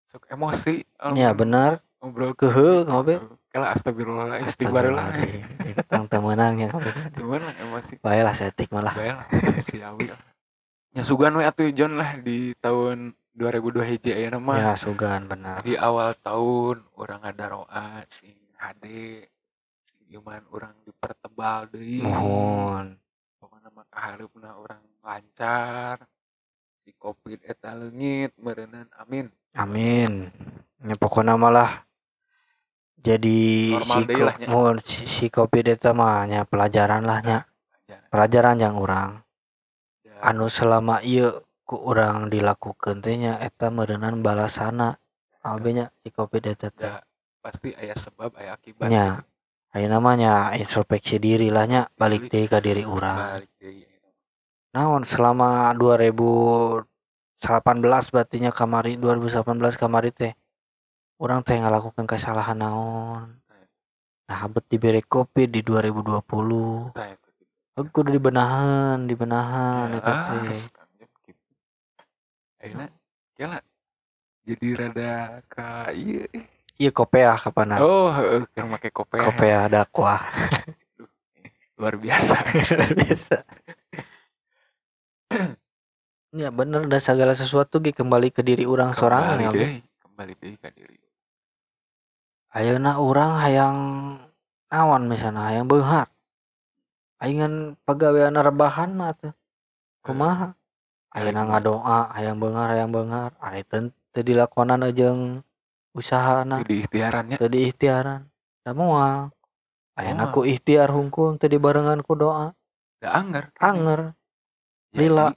sok 0.07 0.27
emosi 0.29 0.83
nya 1.11 1.31
bener 1.33 1.81
ngobrol 1.97 2.35
Keheul, 2.35 2.83
ngobe. 2.83 3.15
kalau 3.47 3.65
astagfirullah 3.65 4.43
istighfar 4.43 4.91
lah. 4.91 5.07
Astagfirullahaladzim. 5.15 5.87
Tang 5.87 6.03
teu 6.11 6.19
meunang 6.19 6.53
nya 6.55 6.67
kopi 6.69 6.91
cuman 7.15 7.41
lah 7.41 7.53
emosi. 7.59 7.93
Bae 7.97 8.21
lah 8.21 8.35
setik 8.35 8.69
malah 8.69 8.91
Bae 8.91 9.09
lah 9.09 9.25
si 9.63 9.79
awi 9.79 10.11
lah 10.11 10.19
nya 10.93 11.01
sugan 11.01 11.33
we 11.33 11.43
atuh 11.43 11.71
John 11.71 11.95
lah 11.95 12.19
di 12.19 12.53
tahun 12.59 13.15
2002 13.33 13.89
hiji 13.89 14.09
ayeuna 14.13 14.37
mah 14.37 14.57
ya 14.61 14.73
sugan 14.77 15.25
benar. 15.25 15.65
Di 15.65 15.73
awal 15.73 16.13
tahun 16.21 16.85
orang 16.93 17.21
ada 17.25 17.45
roa 17.49 18.05
sing 18.13 18.37
HD 18.53 18.85
sing 19.89 20.05
iman 20.21 20.45
orang 20.53 20.77
dipertebal 20.85 21.73
deui 21.73 22.05
mohon. 22.05 22.93
Pokona 23.41 23.73
mah 23.73 23.89
kaharupna 23.89 24.53
orang 24.53 24.81
lancar. 25.01 26.05
Si 26.85 26.93
covid 26.99 27.41
eta 27.41 27.73
leungit 27.73 28.37
meureunnan 28.37 28.85
amin. 29.01 29.33
Amin. 29.57 30.29
Nya 30.85 30.95
pokoknya 30.99 31.33
malah 31.33 31.81
jadi 33.03 33.75
Normal 33.81 34.01
si, 34.05 34.21
lah 34.21 34.35
mohon 34.45 34.77
si, 34.85 34.99
si 35.09 35.25
kopi 35.33 35.65
eta 35.65 35.89
mah 35.91 36.29
nya 36.29 36.45
pelajaran 36.45 37.01
lah 37.01 37.19
nya. 37.25 37.39
Aja 37.73 37.97
pelajaran 38.13 38.61
yang 38.61 38.77
orang 38.77 39.23
Ya, 40.03 40.19
anu 40.19 40.51
selama 40.51 40.99
ieu 40.99 41.41
ku 41.73 41.89
urang 41.89 42.29
dilakukeun 42.29 43.01
teh 43.01 43.17
nya 43.17 43.41
eta 43.41 43.73
meureunnan 43.73 44.21
balasana. 44.21 45.01
Si 45.41 46.09
kopi 46.13 46.37
eta 46.45 46.69
ya, 46.77 47.01
pasti 47.41 47.73
aya 47.73 47.97
sebab 47.97 48.29
aya 48.37 48.53
akibat. 48.53 48.93
Nya 48.93 49.25
ayeuna 49.73 49.97
mah 49.97 50.13
nya 50.13 50.33
introspeksi 50.53 51.17
diri 51.17 51.49
lah 51.49 51.65
nya 51.65 51.81
balik 51.97 52.29
deui 52.29 52.45
ka 52.45 52.61
diri 52.61 52.85
balik 52.85 53.49
deui 53.57 53.89
naon 54.73 55.01
selama 55.05 55.73
2018 55.73 56.85
berarti 58.13 58.37
nya 58.37 58.53
kamari 58.53 59.01
2018 59.01 59.81
kamari 59.81 60.13
teh 60.13 60.33
orang 61.17 61.41
teh 61.41 61.57
ngalakukan 61.57 62.05
kesalahan 62.05 62.61
naon? 62.61 63.41
Nah 64.29 64.37
habet 64.37 64.69
diberi 64.69 65.01
kopi 65.01 65.49
di 65.49 65.65
2020 65.65 66.93
Tah, 66.93 67.09
eta 67.09 67.29
gitu. 67.33 67.43
aku 67.81 67.89
kudu 67.89 68.13
dibenahan 68.13 69.09
dibenahan 69.09 69.89
Ya, 69.93 69.99
ah, 69.99 70.01
sekarang 70.01 70.53
gitu. 70.53 70.82
Ayeuna 72.63 72.87
kela 73.35 73.59
jadi 74.43 74.67
rada 74.75 75.11
ka 75.47 75.91
ieu 75.91 76.23
eh. 76.31 76.43
iya 76.79 76.89
kopeah 76.89 77.35
kapan 77.37 77.79
Oh, 77.79 78.07
heeh, 78.09 78.43
keur 78.51 78.65
make 78.65 78.87
kopi. 78.89 79.19
kopeah 79.19 79.67
dakwah 79.67 80.23
Luar 81.75 81.95
biasa. 81.97 82.35
biasa 83.03 83.35
ya 86.33 86.49
bener 86.49 86.87
dan 86.87 87.01
segala 87.01 87.33
sesuatu 87.33 87.77
ge 87.77 87.91
kembali 87.91 88.31
ke 88.31 88.41
diri 88.41 88.63
orang 88.63 88.93
sorangan 88.93 89.37
Kembali 89.37 89.59
ya 89.59 89.69
kembali 90.01 90.33
deui 90.39 90.55
ka 90.57 90.69
diri. 90.71 90.97
ayeuna 92.53 92.97
urang 92.97 93.37
hayang 93.37 93.77
naon 94.69 95.03
misalnya 95.05 95.49
hayang 95.49 95.65
beunghar 95.65 96.07
ayeuna 97.19 97.73
pagawean 97.83 98.33
rebahan 98.33 98.93
mah 98.93 99.13
teh 99.13 99.33
kumaha 100.01 100.53
ayeuna 101.13 101.41
ngadoa 101.45 102.11
hayang 102.17 102.41
beunghar 102.41 102.67
hayang 102.73 102.89
beunghar 102.89 103.31
ari 103.37 103.61
teu 103.69 103.93
teu 104.13 104.21
dilakonan 104.25 104.81
jeung 104.91 105.45
usahana 105.93 106.61
Itu 106.61 106.69
di 106.73 106.77
ikhtiarannya. 106.81 107.37
teu 107.37 107.49
diikhtiaran 107.49 108.21
da 108.65 108.71
moal 108.73 109.29
ayeuna 109.93 110.33
ku 110.33 110.41
ikhtiar 110.41 110.89
hungkul 110.89 111.37
teu 111.37 111.49
dibarengan 111.49 112.01
ku 112.01 112.17
doa 112.17 112.51
Da 113.03 113.13
anggar. 113.19 113.51
anger 113.59 114.15
Jadi, 114.95 115.11
lila. 115.11 115.27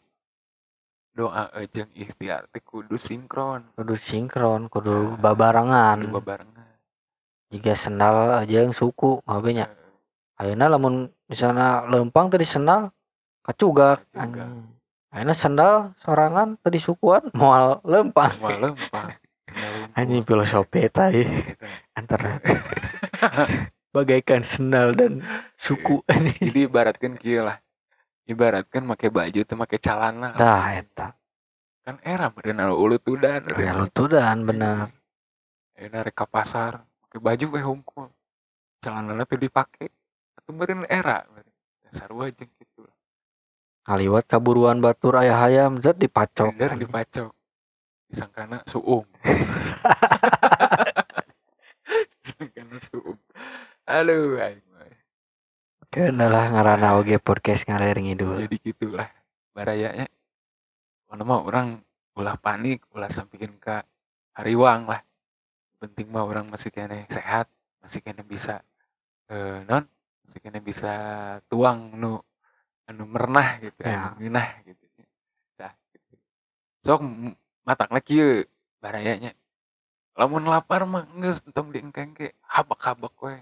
Doa 1.16 1.48
jeung 1.72 1.90
ikhtiar 1.96 2.46
teh 2.52 2.60
kudu 2.60 2.96
sinkron. 2.96 3.64
kudu 3.76 3.96
sinkron 3.96 4.68
kudu 4.68 5.16
babarengan 5.20 6.04
Kudu 6.04 6.16
bebarengan. 6.20 6.68
jika 7.52 7.72
sendal 7.76 8.44
jeung 8.48 8.72
suku 8.72 9.20
ngabe 9.24 9.50
nya 9.56 9.66
ayeuna 10.40 10.72
lamun 10.72 11.08
misalnya 11.28 11.84
lempang 11.88 12.28
tadi 12.32 12.44
sendal 12.48 12.92
kacugak 13.44 14.04
Kacugak. 14.12 14.48
Ayeuna 15.16 15.32
sendal 15.32 15.96
sorangan 16.04 16.60
tadi 16.60 16.76
sukuan 16.76 17.32
moal 17.32 17.80
lempang. 17.88 18.36
Sendal 18.36 18.76
lumpur. 18.76 19.16
anjing 19.96 20.22
filosofi. 20.28 20.84
Gitu. 20.92 21.66
antara 21.96 22.36
bagaikan 23.96 24.44
sendal 24.44 24.92
dan 24.92 25.24
suku 25.56 26.04
anjing 26.04 26.52
Jadi 26.52 26.68
ibaratkan 26.68 27.16
kieu 27.16 27.48
lah. 27.48 27.56
Ibaratkan 28.28 28.84
make 28.84 29.08
baju 29.08 29.40
teh 29.40 29.56
make 29.56 29.80
calana. 29.80 30.36
tah 30.36 30.76
eta 30.76 31.16
Kan 31.80 31.96
era 32.04 32.28
meureun 32.28 32.60
anu 32.60 32.76
ulutudan. 32.76 33.46
ya 33.56 33.72
lutudan 33.72 34.44
bener 34.44 34.92
Ayeuna 35.76 36.04
rek 36.04 36.16
ka 36.16 36.24
pasar, 36.24 36.80
pakai 37.04 37.20
baju 37.20 37.44
we 37.52 37.60
hungkul. 37.64 38.08
Celanana 38.84 39.24
teh 39.24 39.40
dipake. 39.40 39.88
Atuh 40.36 40.84
era. 40.88 41.24
Sarua 41.92 42.28
jeung 42.32 42.48
kitu. 42.60 42.84
Ngaliwat 43.86 44.26
kaburuan 44.26 44.82
batur 44.82 45.14
ayah 45.22 45.46
hayam 45.46 45.78
zat 45.78 46.02
dipacok 46.02 46.50
Bener 46.58 46.74
dipacok. 46.74 47.30
Disangkana 48.10 48.66
suung. 48.66 49.06
Disangkana 52.22 52.78
suung. 52.82 53.18
Aduh, 53.86 54.42
aing 54.42 54.62
mah. 54.74 54.90
Keuna 55.90 56.26
lah 56.26 56.50
ngaranna 56.50 56.98
oge 56.98 57.18
podcast 57.22 57.66
ngaler 57.66 57.98
ngidul 57.98 58.42
Jadi 58.42 58.58
gitulah 58.62 59.06
barayanya. 59.54 60.10
Mana 61.06 61.22
mah 61.22 61.46
orang 61.46 61.78
ulah 62.18 62.34
panik, 62.38 62.82
ulah 62.90 63.10
sampikeun 63.10 63.58
ka 63.62 63.86
hariwang 64.34 64.90
lah. 64.90 65.02
Penting 65.78 66.10
mah 66.10 66.26
orang 66.26 66.50
masih 66.50 66.74
kene 66.74 67.06
sehat, 67.10 67.46
masih 67.78 68.02
kene 68.02 68.26
bisa 68.26 68.66
eh 69.30 69.62
non, 69.66 69.86
masih 70.26 70.40
kene 70.42 70.58
bisa 70.58 70.94
tuang 71.46 71.94
nu 71.94 72.18
anu 72.86 73.04
merenah 73.06 73.48
gitu, 73.62 73.80
Ya. 73.82 74.14
anu 74.14 74.22
ngeunah 74.22 74.48
gitu. 74.66 74.84
Dah 75.58 75.72
gitu. 75.94 76.14
Sok 76.86 77.00
m- 77.02 77.36
matangna 77.66 78.00
kieu 78.02 78.46
barayanya. 78.82 79.34
Lamun 80.16 80.48
lapar 80.48 80.82
mah 80.88 81.04
geus 81.20 81.44
entong 81.44 81.74
diengkengke, 81.74 82.32
habak-habak 82.46 83.12
we. 83.20 83.36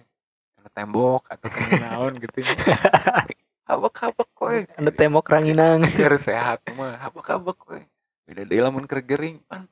Kana 0.58 0.68
tembok 0.74 1.22
atau 1.30 1.48
naon 1.82 2.18
gitu. 2.18 2.40
Habak-habak 3.68 4.28
we. 4.44 4.68
ada 4.76 4.90
tembok 4.92 5.24
ranginang 5.32 5.80
Keur 5.96 6.14
sehat 6.20 6.60
mah 6.76 7.00
habak-habak 7.00 7.56
we. 7.70 7.80
Beda 8.28 8.44
deui 8.44 8.60
lamun 8.60 8.84
keur 8.88 9.00
gering 9.04 9.40
pan 9.48 9.64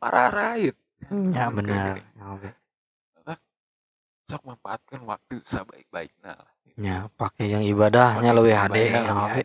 ya 1.33 1.49
Lamun 1.49 1.61
keur 1.65 1.77
bener 1.77 1.85
gering. 1.85 2.07
Sok 4.33 4.49
manfaatkeun 4.49 5.05
waktu 5.05 5.45
sabaik-baikna 5.45 6.33
lah. 6.41 6.51
ya 6.81 7.05
pakai 7.21 7.53
yang 7.53 7.65
ibadahnya 7.69 8.33
jeung 8.33 8.57
hade 8.57 8.81
ibadah 8.89 9.29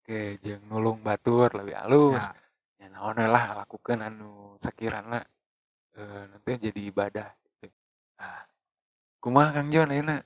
Oke, 0.00 0.40
jeung 0.40 0.64
nulung 0.72 1.04
batur 1.04 1.52
leuwih 1.52 1.76
alus. 1.76 2.24
Ya, 2.24 2.32
Ya 2.80 2.86
naon 2.88 3.20
lah 3.20 3.44
lakukeun 3.60 4.00
anu 4.00 4.56
sakirana 4.64 5.20
eh 5.98 6.22
nanti 6.32 6.50
jadi 6.70 6.80
ibadah 6.88 7.28
gitu. 7.60 7.68
Nah, 8.16 8.42
kumaha 9.20 9.50
Kang 9.52 9.68
Jon 9.74 9.92
ayeuna? 9.92 10.16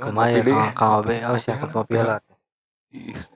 kumaha 0.00 0.28
ya 0.34 0.42
Kang- 0.42 0.74
Kang 0.74 0.92
Obe 1.04 1.16
oh 1.28 1.38
siapa 1.38 1.66
kopi 1.70 2.00
lah 2.02 2.18
Is. 2.90 3.28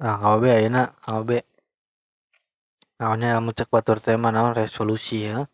nah 0.00 0.16
Kang 0.20 0.32
Obe 0.40 0.48
ayeuna 0.50 0.82
Kang 1.04 1.16
Obe 1.22 1.38
naonnya 2.98 3.36
lamun 3.38 3.54
cek 3.54 3.68
batur 3.70 3.98
teh 4.02 4.16
mah 4.18 4.32
naon 4.34 4.56
resolusi 4.56 5.28
ya 5.28 5.44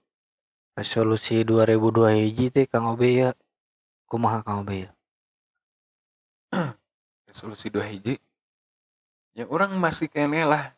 resolusi 0.80 1.44
2002 1.44 2.24
hiji 2.24 2.46
teh 2.48 2.64
Kang 2.64 2.88
Obe 2.88 3.08
ya. 3.12 3.30
Kumaha 4.08 4.40
Kang 4.40 4.64
Obe 4.64 4.88
ya? 4.88 4.90
Resolusi 7.28 7.68
dua 7.68 7.84
hiji? 7.84 8.16
Ya 9.36 9.44
orang 9.44 9.76
masih 9.76 10.08
kene 10.08 10.42
lah. 10.48 10.72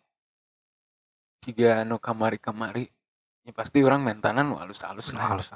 Jika 1.46 1.86
anu 1.86 2.02
kamari-kamari 2.02 2.90
ya 3.46 3.50
pasti 3.54 3.82
orang 3.82 4.02
mentanan 4.02 4.54
halus-halus 4.58 5.14
lah. 5.14 5.38
halus 5.38 5.48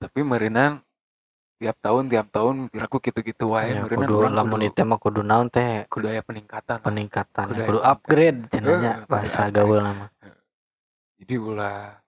Tapi 0.00 0.20
meureunna 0.24 0.80
tiap 1.58 1.76
tahun 1.80 2.06
tiap 2.12 2.28
tahun 2.30 2.70
piraku 2.70 3.02
gitu-gitu 3.02 3.50
wae 3.56 3.74
ya 3.76 3.82
meureunna 3.82 4.06
kudu 4.08 4.28
lamun 4.30 4.60
kudu, 4.62 4.68
itu 4.68 4.80
mah 4.84 4.98
kudu 5.00 5.20
naon 5.24 5.48
teh? 5.50 5.88
kudu 5.90 6.06
aya 6.12 6.22
peningkatan. 6.22 6.84
peningkatan 6.84 7.44
Kudu 7.50 7.60
kudu 7.64 7.80
aya 7.82 7.92
upgrade 7.96 8.40
kudu 8.52 8.72
bahasa 9.08 9.48
gaul 9.52 9.80
nama 9.80 10.06
Jadi 11.18 11.34
ulah 11.34 11.98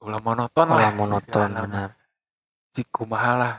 ulah 0.00 0.20
monoton 0.24 0.68
lah. 0.68 0.76
Ulah 0.76 0.92
monoton 0.96 1.50
istilahna 1.50 1.60
mah. 1.62 1.64
benar 1.64 1.90
Cik 2.74 2.88
kumaha 2.94 3.32
lah. 3.36 3.54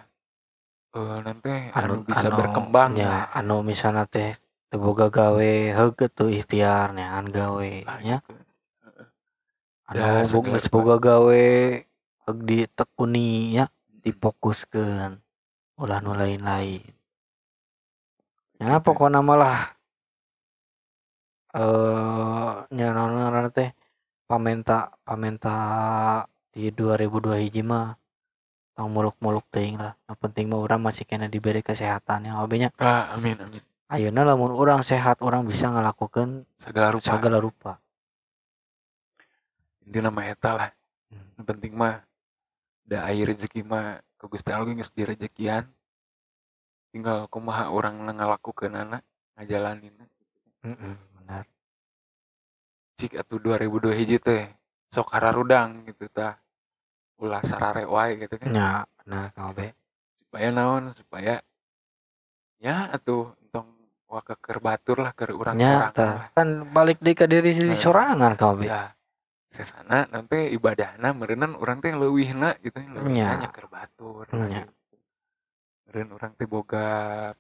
Eh 0.95 1.17
nanti 1.23 1.49
anu, 1.71 1.93
anu 1.93 1.93
bisa 2.07 2.27
anu 2.27 2.37
berkembang 2.39 2.91
lah. 2.99 3.23
anu 3.31 3.55
misalnya 3.63 4.03
teh 4.07 4.35
teu 4.71 4.79
boga 4.79 5.07
gawe 5.11 5.51
heugeut 5.77 6.11
tuh 6.15 6.29
ikhtiar 6.31 6.91
neangan 6.95 7.27
gawe 7.31 7.71
Ah, 7.87 7.99
nya 8.03 8.17
gitu. 8.23 8.33
anu 9.89 9.99
Da, 9.99 10.23
bog 10.31 10.45
segala 10.47 10.55
geus 10.55 10.65
boga 10.71 10.95
gawe 10.99 11.43
heug 12.27 12.37
ditekuni 12.47 13.55
nya 13.55 13.65
Mm-mm. 13.67 14.01
difokuskeun 14.03 15.11
ulah 15.81 15.99
nu 16.03 16.11
lain-lain 16.15 16.83
Gitu 18.61 18.71
ya 18.71 18.77
pokoknya 18.83 19.19
malah 19.25 19.73
eh 21.55 22.51
nya 22.75 22.85
naon 22.95 23.11
ngaranna 23.17 23.49
teh 23.51 23.69
pamenta 24.31 24.95
pamenta 25.03 25.55
di 26.55 26.71
2002 26.71 27.43
hiji 27.43 27.67
mah 27.67 27.99
tong 28.79 28.87
muluk-muluk 28.87 29.43
teuing 29.51 29.75
lah 29.75 29.91
yang 30.07 30.15
penting 30.23 30.47
mah 30.47 30.63
urang 30.63 30.79
masih 30.79 31.03
kena 31.03 31.27
diberi 31.27 31.59
kesehatan 31.59 32.31
yang 32.31 32.39
nya 32.55 32.71
Ah, 32.79 33.11
amin 33.11 33.35
amin. 33.43 33.59
ayeuna 33.91 34.23
lamun 34.23 34.55
urang 34.55 34.87
sehat 34.87 35.19
urang 35.19 35.43
bisa 35.43 35.67
ngalakukeun 35.67 36.47
Segala 36.55 36.95
rupa. 36.95 37.11
segala 37.11 37.37
rupa 37.43 37.71
Intina 39.83 40.07
mah 40.07 40.23
eta 40.31 40.51
lah. 40.55 40.69
Hmm. 41.11 41.27
Yang 41.35 41.45
penting 41.51 41.73
mah 41.75 41.99
da 42.87 43.03
aya 43.03 43.27
rezeki 43.27 43.67
mah 43.67 43.99
ku 44.15 44.31
Gusti 44.31 44.55
Allah 44.55 44.71
geus 44.71 44.93
direjekian. 44.95 45.67
Tinggal 46.95 47.27
kumaha 47.27 47.67
urang 47.67 47.99
ngalakukeun 47.99 48.71
anak 48.77 49.03
ngajalanin. 49.35 49.91
Heeh, 50.63 50.95
benar 51.19 51.43
Cik 53.01 53.17
atuh 53.17 53.41
2002 53.41 53.97
hiji 53.97 54.17
teh 54.21 54.45
sok 54.93 55.09
hararudang 55.09 55.89
gitu 55.89 56.05
tah. 56.07 56.37
Ulah 57.17 57.41
sarare 57.41 57.85
wae 57.85 58.17
gitu 58.17 58.37
kan. 58.37 58.49
nya 58.49 58.69
nah 59.05 59.33
kabe 59.33 59.73
Supaya 60.21 60.53
naon? 60.53 60.93
Supaya 60.93 61.41
ya 62.61 62.93
atuh 62.93 63.33
entong 63.41 63.73
waka 64.05 64.37
keur 64.37 64.61
batur 64.61 65.01
lah 65.01 65.17
keur 65.17 65.33
urang 65.33 65.57
nya 65.57 65.89
sorangan 65.89 66.29
kan 66.37 66.47
balik 66.69 67.01
deui 67.01 67.17
ka 67.17 67.25
diri 67.25 67.57
Nah. 67.57 67.73
sorangan 67.73 68.33
kabe 68.37 68.69
Ya, 68.69 68.93
sesana 69.49 70.05
nanti 70.09 70.53
ibadahna 70.53 71.09
meureunna 71.13 71.57
urang 71.57 71.81
teh 71.81 71.89
leuwihna 71.89 72.53
gitu 72.61 72.77
leuwihna 72.77 73.09
Nya. 73.09 73.41
nya 73.41 73.49
keur 73.49 73.65
batur 73.65 74.29
Nya. 74.29 74.69
meureun 75.89 76.09
urang 76.13 76.33
teh 76.37 76.45
boga 76.45 76.85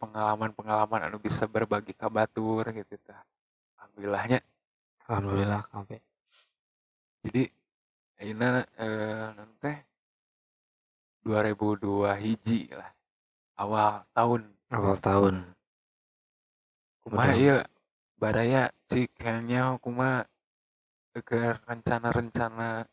pengalaman-pengalaman 0.01 1.05
anu 1.05 1.21
bisa 1.21 1.45
berbagi 1.45 1.93
ka 1.93 2.09
batur 2.09 2.65
gitu 2.73 2.97
tah 3.05 3.21
alhamdulillahnya 3.77 4.41
alhamdulillah 5.11 5.67
kabe 5.67 5.99
jadi 7.27 7.43
ayeuna 8.23 8.63
eh 8.79 9.27
nanti 9.35 9.73
2002 11.27 12.17
hiji 12.17 12.73
lah 12.73 12.89
awal 13.61 14.01
tahun. 14.17 14.41
Awal 14.73 14.97
tahun. 14.97 15.35
Betul. 17.05 17.33
ieu 17.37 17.57
baraya 18.17 18.69
cik 18.89 19.09
kayaknya 19.17 19.77
kumaha 19.81 20.25
ke 21.13 21.57
rencana-rencana 21.65 22.85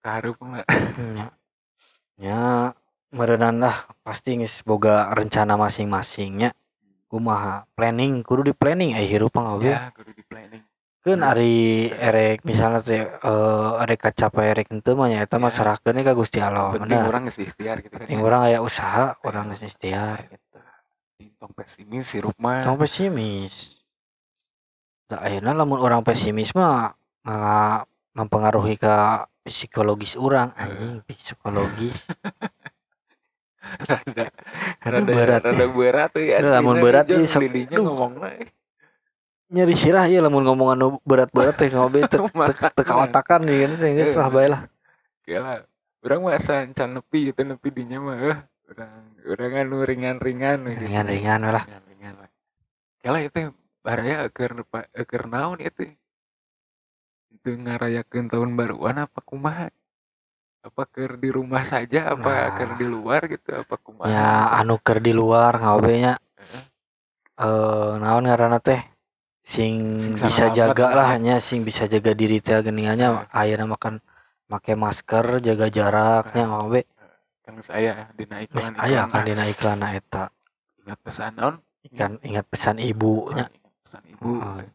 kaharupna? 0.00 0.64
Nya 0.98 1.28
nya 2.18 2.40
meureunana 3.12 3.60
lah 3.60 3.76
pasti 4.04 4.36
geus 4.36 4.60
boga 4.64 5.08
rencana 5.16 5.56
masing-masingnya 5.56 6.52
kumaha 7.08 7.64
planning 7.72 8.20
kudu 8.20 8.52
di 8.52 8.54
planning 8.56 8.92
eh 8.92 9.08
hirup 9.08 9.32
kabe 9.32 9.64
ya 9.64 9.88
kudu 9.96 10.12
di 10.12 10.24
planning 10.28 10.60
Keun 10.98 11.22
Iya. 11.22 11.30
ari 11.30 11.54
erek 11.88 12.42
misalnya 12.42 12.80
teh 12.82 13.00
eh 13.00 13.70
erek 13.82 13.98
kacapai 14.02 14.50
erek 14.50 14.66
henteu 14.68 14.98
mah 14.98 15.06
nya 15.06 15.22
eta 15.22 15.38
mah 15.38 15.48
Iya. 15.48 15.56
serahkeun 15.56 16.02
ka 16.02 16.12
Gusti 16.12 16.38
Allah 16.38 16.74
penting 16.74 16.98
orang 17.00 17.22
geus 17.26 17.38
ikhtiar 17.38 17.78
gitu 17.80 17.94
kan 17.94 18.04
penting 18.04 18.18
ya. 18.18 18.24
urang 18.24 18.42
aya 18.44 18.58
usaha 18.60 19.14
Aya 19.14 19.42
geus 19.48 19.62
ikhtiar 19.62 20.18
usaha. 20.18 20.32
gitu 20.34 20.58
tong 21.38 21.54
pesimis 21.54 22.04
sirup 22.06 22.34
mah 22.38 22.62
Tong 22.62 22.78
pesimis 22.78 23.54
da 25.06 25.22
ayeuna 25.22 25.54
lamun 25.54 25.78
orang 25.78 26.02
pesimis 26.02 26.50
mah 26.52 26.92
nga 27.22 27.86
mempengaruhi 28.12 28.74
ke 28.74 28.94
psikologis 29.42 30.18
orang 30.18 30.50
anjing 30.54 31.00
psikologis 31.06 32.04
rada 33.88 34.26
rada 34.82 35.00
berat 35.04 35.42
rada 35.42 35.66
berat 35.68 36.08
tuh 36.10 36.22
ya 36.22 36.38
lamun 36.42 36.76
berat 36.78 37.06
aduh. 37.06 37.22
ngomongna 37.78 38.28
nyeri 39.48 39.74
sirah 39.74 40.04
ya 40.12 40.20
lamun 40.20 40.44
ngomong 40.44 40.68
anu 40.76 40.86
berat-berat 41.08 41.56
teh 41.56 41.72
ngobe 41.72 42.04
teu 42.08 42.28
Matak 42.36 42.76
teu 42.76 42.84
kawatakan 42.84 43.48
ya 43.48 43.68
teh 43.76 43.90
geus 43.96 44.12
lah 44.12 44.28
bae 44.28 44.48
lah. 44.52 44.68
Gila, 45.24 45.64
orang 46.04 46.20
mah 46.24 46.36
asa 46.36 46.64
encan 46.64 46.96
nepi 47.00 47.32
gitu 47.32 47.40
nepi 47.44 47.68
dinya 47.72 47.98
mah 48.00 48.16
eh. 48.20 48.38
Orang 48.68 48.92
orang 49.24 49.52
anu 49.64 49.76
ringan-ringan 49.84 50.58
gitu. 50.68 50.84
ringan-ringan 50.84 51.40
lah. 51.48 51.64
Ringan-ringan 51.64 52.14
lah. 52.20 52.28
Kala 53.00 53.18
itu 53.24 53.40
baraya 53.80 54.28
keur 54.28 54.68
keur 55.08 55.24
naon 55.32 55.64
itu 55.64 55.88
itu 57.32 57.48
ngarayakeun 57.56 58.28
tahun 58.28 58.52
baruan 58.52 59.08
apa 59.08 59.20
kumaha? 59.24 59.72
Apa 60.60 60.84
keur 60.84 61.16
di 61.16 61.32
rumah 61.32 61.64
saja 61.64 62.12
apa 62.12 62.28
Nah. 62.28 62.48
keur 62.52 62.70
di 62.76 62.84
luar 62.84 63.24
gitu 63.32 63.56
apa 63.56 63.74
kumaha? 63.80 64.12
Ya 64.12 64.28
anu 64.60 64.76
keur 64.76 65.00
di 65.00 65.16
luar 65.16 65.56
ngobe 65.56 65.92
nya. 65.96 66.14
Heeh. 66.36 66.62
eh 67.40 67.92
naon 67.96 68.28
ngaranna 68.28 68.60
teh 68.60 68.80
sing 69.48 69.96
Sing 69.96 70.12
bisa 70.12 70.52
jaga 70.52 70.92
lah. 70.92 71.08
lah. 71.08 71.10
nya 71.16 71.36
sing 71.40 71.64
bisa 71.64 71.88
jaga 71.88 72.12
diri 72.12 72.44
teh 72.44 72.60
geuningannya 72.60 73.32
ayeuna 73.32 73.64
makan 73.64 74.04
make 74.52 74.76
masker 74.76 75.40
jaga 75.40 75.72
jaraknya 75.72 76.44
ngobe 76.44 76.84
kan 77.48 77.64
saya 77.64 78.12
dina 78.12 78.44
Geus 78.44 78.68
iklan 78.68 78.76
aya 78.76 79.00
kan 79.08 79.24
dina 79.24 79.44
iklan 79.48 79.80
eta. 79.80 80.28
Ingat 80.84 81.00
pesan 81.00 81.32
naon? 81.40 81.54
Kan 81.96 82.20
ingat 82.20 82.44
pesan 82.44 82.76
ibunya. 82.76 83.48
Ingat 83.48 83.74
pesan 83.80 84.02
ibu. 84.04 84.30
Heeh. 84.36 84.68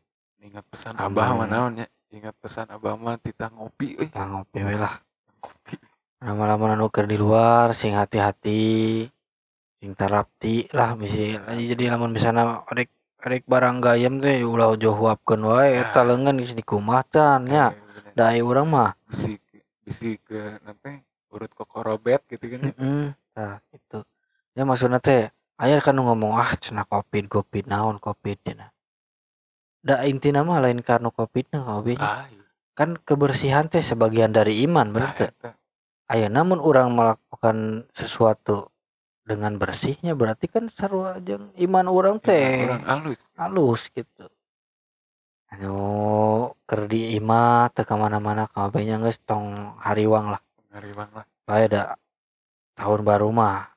ingat 0.44 0.66
pesan 0.66 0.94
abah 0.98 1.38
mah 1.38 1.46
naon 1.46 1.86
ya? 1.86 1.88
Ingat 2.10 2.34
pesan 2.42 2.74
abah 2.74 2.98
mah 2.98 3.22
tita 3.22 3.54
ngopi 3.54 3.94
euy. 4.02 4.10
Kita 4.10 4.26
ngopi 4.26 4.60
we 4.66 4.74
lah. 4.74 4.98
Ngopi. 5.38 5.78
Lama-lama 6.26 6.90
keur 6.90 7.06
di 7.06 7.18
luar 7.22 7.78
sing 7.78 7.94
hati-hati 7.94 9.06
sing 9.78 10.00
tarapti 10.00 10.66
lah 10.72 10.96
bisi 10.96 11.36
jadi 11.44 11.92
lamun 11.92 12.16
misalnya 12.16 12.64
rek 12.72 12.88
rek 13.24 13.44
barang 13.48 13.80
gayam 13.80 14.20
teh 14.20 14.44
ulah 14.44 14.76
jauh 14.76 14.94
huapkeun 15.00 15.48
wae 15.48 15.80
eta 15.80 16.04
Nah. 16.04 16.12
leungeun 16.12 16.44
geus 16.44 16.54
dikumah 16.54 17.08
can 17.08 17.48
nya 17.48 17.72
da 18.14 18.36
urang 18.38 18.68
mah. 18.70 18.92
Bisi 19.08 19.40
bisi 19.84 20.20
ke 20.20 20.60
nanti 20.64 21.00
urut 21.34 21.52
kokorobet 21.52 22.24
gitu 22.30 22.46
kan 22.46 22.72
heeh 22.72 23.08
nah 23.34 23.58
gitu 23.74 24.06
ya 24.54 24.64
maksudna 24.64 25.02
teh 25.02 25.34
aya 25.58 25.82
kan 25.82 25.98
ngomong 25.98 26.38
ah 26.38 26.54
cenah 26.56 26.86
covid 26.86 27.26
covid 27.28 27.66
naon 27.66 27.98
covid 27.98 28.38
cenah 28.46 28.70
da 29.84 30.06
intina 30.08 30.46
mah 30.46 30.62
lain 30.64 30.80
karena 30.86 31.10
covidna 31.12 31.66
kabeh 31.66 31.98
ah 32.00 32.30
iya. 32.30 32.46
kan 32.78 32.96
kebersihan 33.02 33.68
teh 33.68 33.82
sebagian 33.84 34.32
dari 34.32 34.64
iman 34.64 34.94
bener 34.94 35.12
Tah, 35.12 35.18
teu 35.18 35.28
eta. 35.30 35.52
Aya 36.08 36.28
namun 36.30 36.62
orang 36.62 36.94
melakukan 36.94 37.88
sesuatu 37.96 38.70
dengan 39.24 39.56
bersihnya 39.56 40.14
berarti 40.14 40.52
kan 40.52 40.68
sarua 40.76 41.16
jeung 41.24 41.56
iman 41.56 41.88
orang 41.88 42.20
teh 42.20 42.68
orang 42.68 42.84
halus 42.84 43.22
halus 43.40 43.88
gitu. 43.96 44.28
Anu 45.54 45.78
keur 46.68 46.90
di 46.90 47.16
imah 47.16 47.72
teu 47.72 47.88
ka 47.88 47.96
mana-mana 47.96 48.50
kabehnya 48.52 49.00
geus 49.00 49.22
tong 49.24 49.78
hariwang 49.80 50.34
lah. 50.34 50.42
ngariwang 50.74 51.14
lah 51.14 51.26
Bae 51.46 51.70
da 51.70 51.94
tahun 52.74 53.06
baru 53.06 53.30
mah 53.30 53.70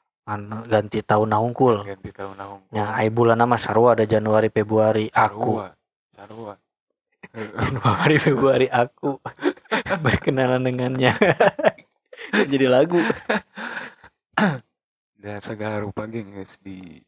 ganti 0.66 1.04
tahun 1.04 1.28
nahungkul. 1.30 1.84
ganti 1.84 2.10
tahun 2.10 2.34
nahung 2.40 2.62
Nya 2.72 2.96
ai 2.96 3.12
bulan 3.12 3.44
mah 3.44 3.60
sarua 3.60 3.92
ada 3.92 4.08
Januari 4.08 4.48
Februari 4.48 5.12
aku. 5.12 5.60
sarua 6.16 6.56
Januari 7.60 8.16
Februari 8.18 8.66
aku 8.72 9.20
berkenalan 10.04 10.64
dengannya. 10.64 11.12
Jadi 12.50 12.66
lagu. 12.66 12.98
Dan 15.26 15.42
segala 15.42 15.82
rupa 15.82 16.06
ge 16.06 16.22
geus 16.22 16.54
di 16.62 17.02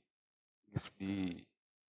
geus 0.74 0.90
di 0.98 1.38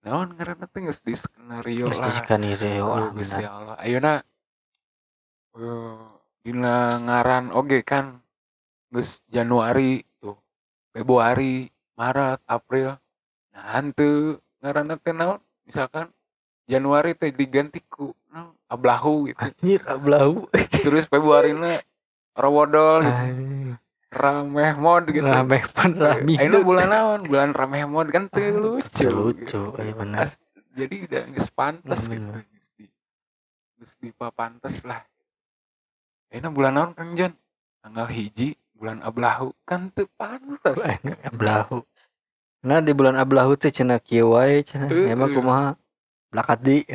naon 0.06 0.38
ngaranna 0.38 0.70
teh 0.70 0.86
geus 0.86 1.02
di 1.02 1.18
skenario 1.18 1.89
lah. 1.89 2.06
diskenario 2.06 2.86
Oh, 2.86 2.94
lah 2.94 3.10
Gusti 3.18 3.42
bener. 3.42 3.50
Allah. 3.50 3.76
Ayeuna 3.82 4.13
eh 5.58 5.98
dina 6.46 7.02
ngaran 7.02 7.50
oge 7.50 7.82
kan 7.82 8.22
geus 8.94 9.26
Januari 9.34 10.06
tuh 10.22 10.38
Februari 10.94 11.65
Maret 11.98 12.46
April. 12.46 13.02
Nah 13.50 13.65
henteu 13.74 14.38
ngaranna 14.62 15.02
teh 15.02 15.18
naon? 15.18 15.42
Misalkan 15.65 16.13
Januari 16.70 17.18
teh 17.18 17.34
diganti 17.34 17.82
ku 17.89 18.13
naon, 18.30 18.54
ablahu 18.70 19.34
gitu. 19.34 19.42
Anjir 19.42 19.82
ablahu. 19.89 20.46
Terus 20.86 21.10
Februari 21.10 21.58
na 21.58 21.82
rawodol 22.38 23.02
gitu. 23.02 23.74
Rameh 24.10 24.74
mod 24.74 25.06
gitu. 25.13 25.22
Rameh 25.22 25.62
pan 25.69 25.93
rami 25.93 26.34
Ayeuna 26.41 26.65
bulan 26.65 26.88
naon 26.89 27.19
bulan 27.30 27.54
rameh 27.54 27.86
mod 27.86 28.10
kan 28.10 28.26
lucu 28.34 29.06
Ah, 29.06 29.13
lucu. 29.13 29.62
eh 29.78 29.93
bener 29.93 30.26
As- 30.26 30.41
jadi 30.74 30.95
udah 31.06 31.22
pantes 31.54 32.02
Hmm. 32.10 32.13
gitu 32.13 32.30
di 32.78 32.86
di 34.02 34.10
pantes 34.13 34.82
lah. 34.82 35.06
Ayeuna 36.34 36.50
bulan 36.50 36.74
naon 36.74 36.91
Kang 36.98 37.13
Jan 37.13 37.38
tanggal 37.86 38.10
hiji 38.10 38.58
bulan 38.74 39.06
ablahu 39.06 39.54
kan 39.69 39.93
teu 39.93 40.10
pantes 40.17 40.82
ablahu. 41.24 41.86
Nah 42.65 42.84
di 42.84 42.91
bulan 42.91 43.15
ablahu 43.15 43.56
teh 43.56 43.72
cenah 43.72 44.02
kieu 44.04 44.36
wae 44.36 44.65
cenah 44.65 44.89
Heeh. 44.91 45.13
emang 45.13 45.32
kumaha? 45.32 45.78
Blakat 46.34 46.60
di. 46.62 46.78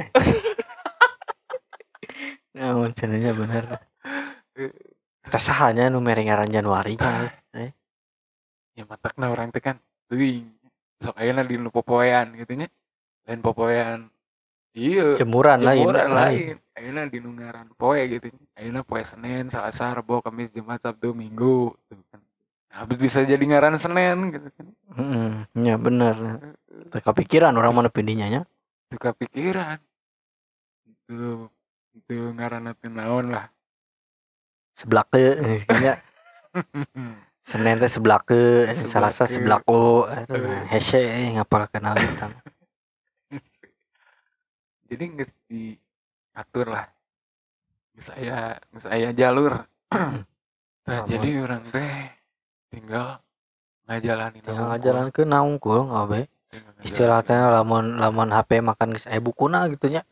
Naon 2.55 2.95
cenahnya 2.95 3.35
bener 3.35 3.65
kita 5.25 5.39
sahanya 5.41 5.89
nu 5.89 6.05
mere 6.05 6.21
ngaran 6.21 6.53
Januari 6.53 7.01
cenah 7.01 7.33
eh. 7.57 7.73
ya 8.77 8.85
matakna 8.85 9.33
orang 9.33 9.49
teh 9.49 9.65
kan. 9.65 9.81
Teuing 10.13 10.53
sok 11.01 11.17
ayeuna 11.17 11.43
di 11.43 11.57
nu 11.57 11.73
popoean 11.73 12.37
gitu 12.37 12.53
nya. 12.61 12.69
Lain 13.25 13.41
popoean 13.41 14.13
iya 14.77 15.17
jemuran 15.17 15.65
lain 15.65 15.89
jemuran 15.89 16.11
lain 16.13 16.17
lain. 16.17 16.57
Ayeuna 16.77 17.03
di 17.09 17.19
nu 17.25 17.33
ngaran 17.33 17.73
poe 17.73 18.01
gitu 18.05 18.29
ayeuna 18.61 18.85
poe 18.85 19.01
Senin 19.01 19.49
Selasa 19.49 19.97
Rebo 19.97 20.21
Kamis 20.21 20.53
Jumat 20.53 20.85
Sabtu 20.85 21.17
Minggu 21.17 21.73
tuh 21.89 22.05
kan. 22.13 22.21
Nah, 22.69 22.85
habis 22.85 23.01
bisa 23.01 23.25
jadi 23.25 23.41
ngaran 23.41 23.81
Senin 23.81 24.29
gitu 24.29 24.49
kan. 24.53 24.67
Heeh, 25.01 25.33
ya 25.65 25.75
bener. 25.81 26.15
Teu 26.93 27.01
kepikiran 27.01 27.57
orang 27.57 27.73
mana 27.73 27.89
pindinya 27.89 28.29
nya? 28.29 28.43
Itu 28.93 29.01
kepikiran 29.01 29.81
itu 30.85 31.49
itu 31.95 32.17
ngaran 32.35 32.75
naon 32.91 33.31
lah 33.31 33.54
sebelah 34.75 35.07
ke 35.07 35.19
nya 35.81 35.99
Senin 37.49 37.77
teh 37.77 37.93
sebelah 37.93 38.25
ke 38.25 38.73
Selasa 38.73 39.29
sebelah 39.29 39.61
ko 39.61 40.09
Eh. 40.09 40.25
hese 40.73 40.97
eh, 40.97 41.29
ngapal 41.37 41.69
kenal 41.69 41.93
kita. 41.93 42.33
Jadi 44.89 45.05
nggak 45.13 45.29
diatur 45.51 46.67
lah. 46.73 46.89
Nggak 47.93 48.05
saya 48.05 48.37
nggak 48.73 48.83
saya 48.83 49.09
jalur. 49.13 49.53
Nah, 50.85 51.09
jadi 51.09 51.41
orang 51.41 51.73
teh 51.73 52.13
tinggal 52.69 53.17
ngajalanin 53.89 54.45
tinggal 54.45 54.69
ngajalan 54.69 55.09
ke 55.17 55.25
naung 55.25 55.57
kul 55.57 55.89
ngabe 55.89 56.29
istilah 56.85 57.25
teh 57.25 57.33
lamun 57.33 57.97
lamun 57.97 58.29
HP 58.29 58.61
makan 58.61 58.93
geus 58.93 59.09
aya 59.09 59.17
bukuna 59.17 59.65
gitu 59.73 59.89
nya. 59.89 60.05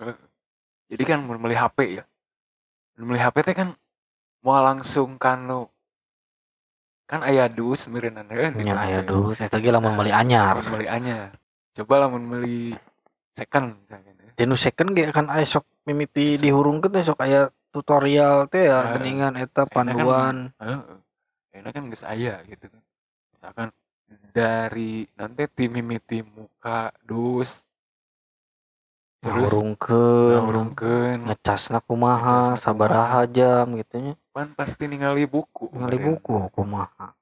Jadi 0.88 1.04
kan 1.04 1.28
beli 1.28 1.52
HP 1.52 2.00
ya. 2.00 2.08
Mun 2.96 3.20
HP 3.20 3.44
teh 3.44 3.52
kan 3.52 3.76
mau 4.42 4.58
langsung 4.58 5.16
kan 5.16 5.46
lo 5.46 5.70
kan 7.06 7.22
ayah 7.26 7.46
dus 7.46 7.86
meureunna 7.86 8.26
kan 8.26 8.58
nya 8.58 8.74
aya 8.74 9.00
dus 9.06 9.38
eta 9.38 9.62
ge 9.62 9.70
lamun 9.70 9.94
meuli 9.94 10.10
anyar 10.10 10.58
lamun 10.58 10.82
beli 10.82 10.88
anyar 10.90 11.30
coba 11.78 11.94
lamun 12.06 12.22
beli 12.26 12.74
second 13.32 13.78
misalkan 13.86 14.16
ya. 14.18 14.56
Second 14.58 14.88
ge 14.98 15.08
kan 15.14 15.26
aya 15.30 15.46
sok 15.46 15.64
mimiti 15.86 16.36
teh 16.38 17.02
sok 17.04 17.20
aya 17.22 17.48
tutorial 17.72 18.48
teh 18.52 18.68
ya 18.68 18.78
Ah, 18.80 18.84
geningan 18.98 19.36
eta 19.40 19.64
kan 19.64 19.72
panduan. 19.72 20.36
Enak 21.52 21.72
kan 21.72 21.84
geus 21.92 22.04
aya 22.04 22.40
gitu 22.48 22.68
kan. 22.68 22.82
Misalkan 23.36 23.68
dari 24.32 25.04
nanti 25.16 25.44
tim 25.52 25.76
mimiti 25.76 26.24
muka 26.24 26.92
dus 27.04 27.60
terus 29.22 29.54
ngurungkeun 29.54 30.40
ngurungkeun 30.42 31.18
ngecasna 31.30 31.78
kumaha 31.86 32.58
sabaraha 32.58 33.22
jam 33.30 33.78
gitu 33.78 33.96
nya. 34.02 34.14
Pan 34.34 34.50
pasti 34.58 34.90
ningali 34.90 35.30
buku 35.30 35.70
ngali 35.70 35.96
meureun. 36.02 36.18
buku 36.18 36.32
kumaha. 36.50 37.14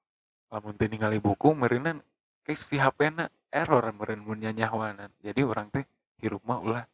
Lamun 0.48 0.72
teu 0.80 0.88
ningali 0.88 1.20
buku 1.20 1.52
meureunna 1.52 2.00
ke 2.40 2.56
si 2.56 2.80
HP-na 2.80 3.28
error 3.52 3.84
meureun 3.92 4.24
mun 4.24 4.40
nyanyahwanan. 4.40 5.12
Jadi 5.20 5.40
orang 5.44 5.68
teh 5.68 5.84
hirup 6.24 6.40
mah 6.48 6.64
ulah 6.64 6.84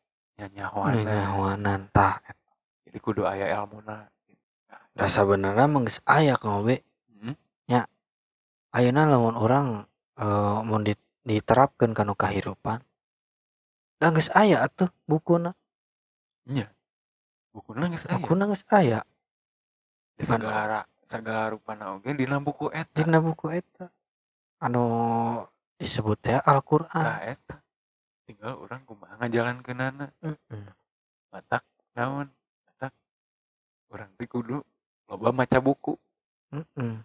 nyanyahwanan. 0.42 1.06
Nyawanan 1.06 1.80
tah. 1.94 2.18
Jadi 2.82 2.98
kudu 2.98 3.22
aya 3.22 3.46
elmuna 3.54 4.10
Nah, 4.96 5.04
rasa 5.04 5.28
benerna 5.28 5.68
mah 5.68 5.80
geus 5.86 6.00
aya 6.08 6.34
kang 6.40 6.66
we 6.66 6.82
Hmm. 7.16 7.36
ayeuna 8.76 9.08
lamun 9.08 9.36
orang 9.40 9.66
eh 10.20 10.58
mun 10.64 10.84
di- 10.84 10.96
diterapkeun 11.24 11.96
kana 11.96 12.12
kahirupan 13.96 14.00
da 14.00 14.06
geus 14.12 14.28
aya 14.36 14.56
atuh 14.64 14.88
bukuna. 15.08 15.54
Bukuna 17.52 17.88
geus 17.88 18.04
aya. 18.06 18.18
Bukuna 18.20 18.44
geus 18.46 18.64
aya. 18.68 19.00
Di 20.16 20.24
segala 20.24 20.84
segala 21.06 21.48
rupana 21.52 21.96
oge 21.96 22.12
dina 22.16 22.40
buku 22.40 22.68
eta. 22.72 23.04
Dina 23.04 23.20
buku 23.20 23.52
eta. 23.52 23.88
Anu 24.60 25.44
disebut 25.76 26.16
teh 26.20 26.40
Al-Qur'an. 26.40 27.04
Tah 27.04 27.20
eta. 27.24 27.56
Tinggal 28.26 28.58
orang 28.58 28.82
kumaha 28.84 29.14
ngajalankeunana. 29.20 30.06
Heeh. 30.24 30.66
matak 31.30 31.62
naon? 31.94 32.32
Matak. 32.64 32.92
Orang 33.92 34.10
teh 34.16 34.26
kudu 34.26 34.64
loba 35.08 35.32
maca 35.32 35.60
buku. 35.60 35.96
Heeh. 36.52 37.00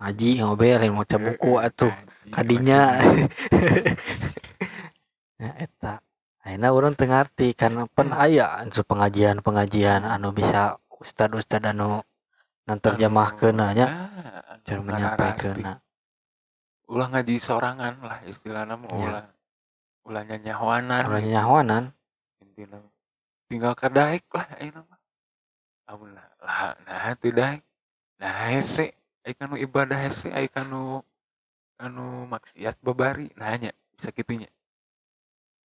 ngaji 0.00 0.40
ngobe 0.40 0.80
lain 0.80 0.96
maca 0.96 1.20
buku 1.20 1.60
atuh. 1.60 1.92
kadinya. 2.32 2.96
ya 5.40 5.50
eta. 5.56 6.04
Ayeuna 6.40 6.72
urang 6.72 6.94
teu 6.96 7.04
ngarti 7.04 7.52
karena 7.52 7.84
pen 7.88 8.12
aya 8.16 8.60
anu 8.60 8.80
pengajian-pengajian 8.84 10.08
anu 10.08 10.32
bisa 10.32 10.76
ustad-ustad 10.88 11.60
anu 11.68 12.00
nanterjemahkeun 12.64 13.60
nya 13.76 13.86
Nah, 13.88 14.56
anu 14.56 14.64
cara 14.64 14.80
menyampaikan 14.80 15.56
ulah 16.90 17.06
ngaji 17.12 17.34
sorangan 17.38 18.02
lah 18.02 18.18
istilahna 18.26 18.74
mah 18.74 18.88
Iya. 18.88 18.98
ulah 19.04 19.24
ulah 20.08 20.22
nyanyahoanan 20.26 21.02
Orang 21.06 21.22
gitu. 21.24 21.32
nyahoanan 21.36 21.84
intina 22.40 22.78
tinggal 23.52 23.72
ka 23.76 23.92
daek 23.92 24.24
lah 24.32 24.46
ayeuna 24.58 24.80
mah. 24.88 24.98
Amun 25.92 26.10
lah 26.16 26.26
nah 26.88 27.12
teu 27.20 27.32
daek. 27.36 27.60
Nah 28.16 28.32
hese 28.52 28.96
ai 29.28 29.36
kanu 29.36 29.60
ibadah 29.60 29.98
hese 30.08 30.32
ai 30.32 30.48
kanu 30.48 31.04
kanu 31.76 32.24
maksiat 32.32 32.80
babari 32.80 33.28
nah 33.36 33.52
nya 33.60 33.76
bisa 33.92 34.08
kitunya 34.08 34.48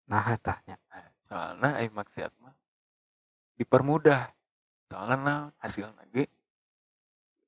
nah 0.05 0.25
eta 0.29 0.61
nya 0.65 0.77
Nah, 0.89 1.09
soalnya 1.25 1.69
ai 1.81 1.89
maksiat 1.89 2.31
mah 2.39 2.53
dipermudah 3.57 4.29
soalnya 4.87 5.15
naon 5.17 5.49
hasilna 5.59 6.03
ge 6.13 6.29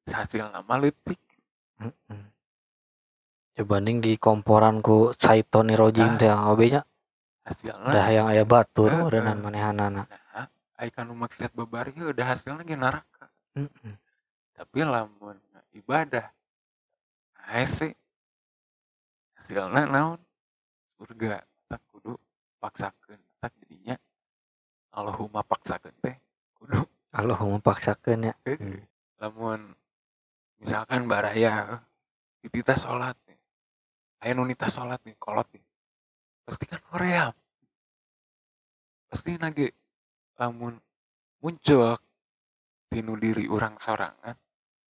hasilna 0.09 0.65
mah 0.65 0.77
leutik 0.81 1.19
Heeh. 1.77 2.21
Dibanding 3.53 4.01
di 4.01 4.17
komporan 4.17 4.81
ku 4.81 5.13
Saitoni 5.17 5.73
Rojim 5.77 6.13
Ah. 6.13 6.17
teh 6.17 6.29
ngobe 6.29 6.65
nya 6.73 6.81
hasilna 7.45 7.89
dah 7.93 8.07
yang 8.09 8.27
aya 8.29 8.43
batur 8.43 8.89
Heeh. 8.89 8.99
meureunnan 9.05 9.37
manehanana 9.39 10.03
nah 10.09 10.47
ai 10.77 10.89
kanu 10.89 11.13
maksiat 11.13 11.53
babari 11.53 11.93
udah 11.93 12.25
hasilna 12.25 12.65
ge 12.65 12.73
neraka 12.73 13.29
Heeh. 13.53 13.93
tapi 14.57 14.81
lamun 14.81 15.37
ibadah 15.77 16.25
nah 17.37 17.47
hese 17.53 17.93
hasilna 19.37 19.85
naon 19.85 20.17
surga 20.97 21.45
paksakeun. 22.57 23.21
Tak 23.37 23.53
jadinya 23.61 23.95
Allahumma 24.93 25.41
paksakeun 25.45 25.95
teh 26.01 26.15
kudu. 26.57 26.83
Allah 27.13 27.39
memaksakeun 27.39 28.29
ya. 28.29 28.33
Eh, 28.45 28.59
lamun 29.17 29.73
misalkan 30.61 31.07
baraya 31.07 31.81
ditita 32.43 32.77
sholat 32.77 33.15
nih. 33.25 33.39
Aya 34.21 34.31
nu 34.33 34.45
nita 34.45 34.67
sholat 34.69 35.01
nih 35.05 35.15
kolot 35.17 35.47
nih. 35.53 35.63
Pasti 36.45 36.65
kan 36.69 36.81
hoream 36.93 37.33
pasti 39.07 39.39
nage 39.39 39.71
lamun 40.35 40.75
muncul 41.39 41.95
tinu 42.91 43.15
diri 43.15 43.47
orang 43.47 43.79
sorangan 43.79 44.35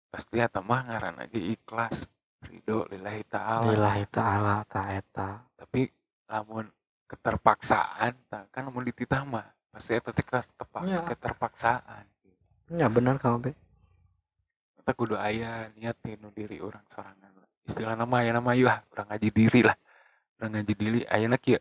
pasti 0.09 0.41
eta 0.41 0.65
mah 0.65 0.89
ngaran 0.89 1.21
lagi 1.21 1.53
ikhlas 1.53 2.09
ridho 2.49 2.89
lillahi 2.89 3.23
ta'ala. 3.29 3.69
Lillahi 3.77 4.05
taala 4.09 4.65
ta 4.65 4.89
eta. 4.89 5.45
Tapi 5.53 5.85
lamun 6.33 6.65
keterpaksaan 7.07 8.13
kan 8.51 8.63
lamun 8.67 8.83
dititah 8.85 9.23
mah 9.23 9.47
pasti 9.71 9.99
keterpa- 9.99 10.85
Ya. 10.85 11.01
keterpaksaan. 11.07 12.05
Ya 12.75 12.87
bener 12.91 13.17
kang 13.19 13.39
be 13.39 13.55
kita 14.79 14.91
kudu 14.95 15.15
aya 15.15 15.71
niat 15.75 15.99
tinu 16.03 16.31
diri 16.31 16.59
orang 16.63 16.83
sorangan 16.91 17.31
istilah 17.67 17.99
nama 17.99 18.23
ya 18.23 18.31
nama 18.35 18.51
yah 18.55 18.79
orang 18.95 19.07
ngaji 19.11 19.29
diri 19.31 19.61
lah. 19.67 19.75
Orang 20.39 20.51
ngaji 20.55 20.73
diri 20.75 21.01
ayeuna 21.07 21.39
kieu 21.39 21.59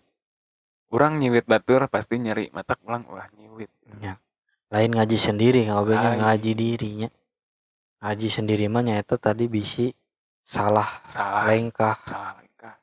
orang 0.93 1.17
nyiwit 1.17 1.45
batur 1.45 1.85
pasti 1.89 2.17
nyari 2.17 2.49
matak 2.53 2.81
ulang 2.85 3.05
wah 3.09 3.25
nyiwit. 3.33 3.69
Ya 4.01 4.17
lain 4.69 4.91
ngaji 4.93 5.17
sendiri 5.17 5.65
nya 5.65 5.77
Lain. 5.81 6.21
ngaji 6.21 6.51
dirinya 6.53 7.09
ngaji 8.01 8.27
sendiri 8.29 8.65
mah 8.65 8.81
nyaeta 8.81 9.17
tadi 9.17 9.45
bisi 9.45 9.93
salah 10.45 11.01
salah. 11.09 11.49
lengkah. 11.49 11.97
Salah 12.05 12.37
langkah 12.37 12.75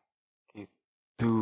gitu. 0.54 0.70
itu 1.18 1.32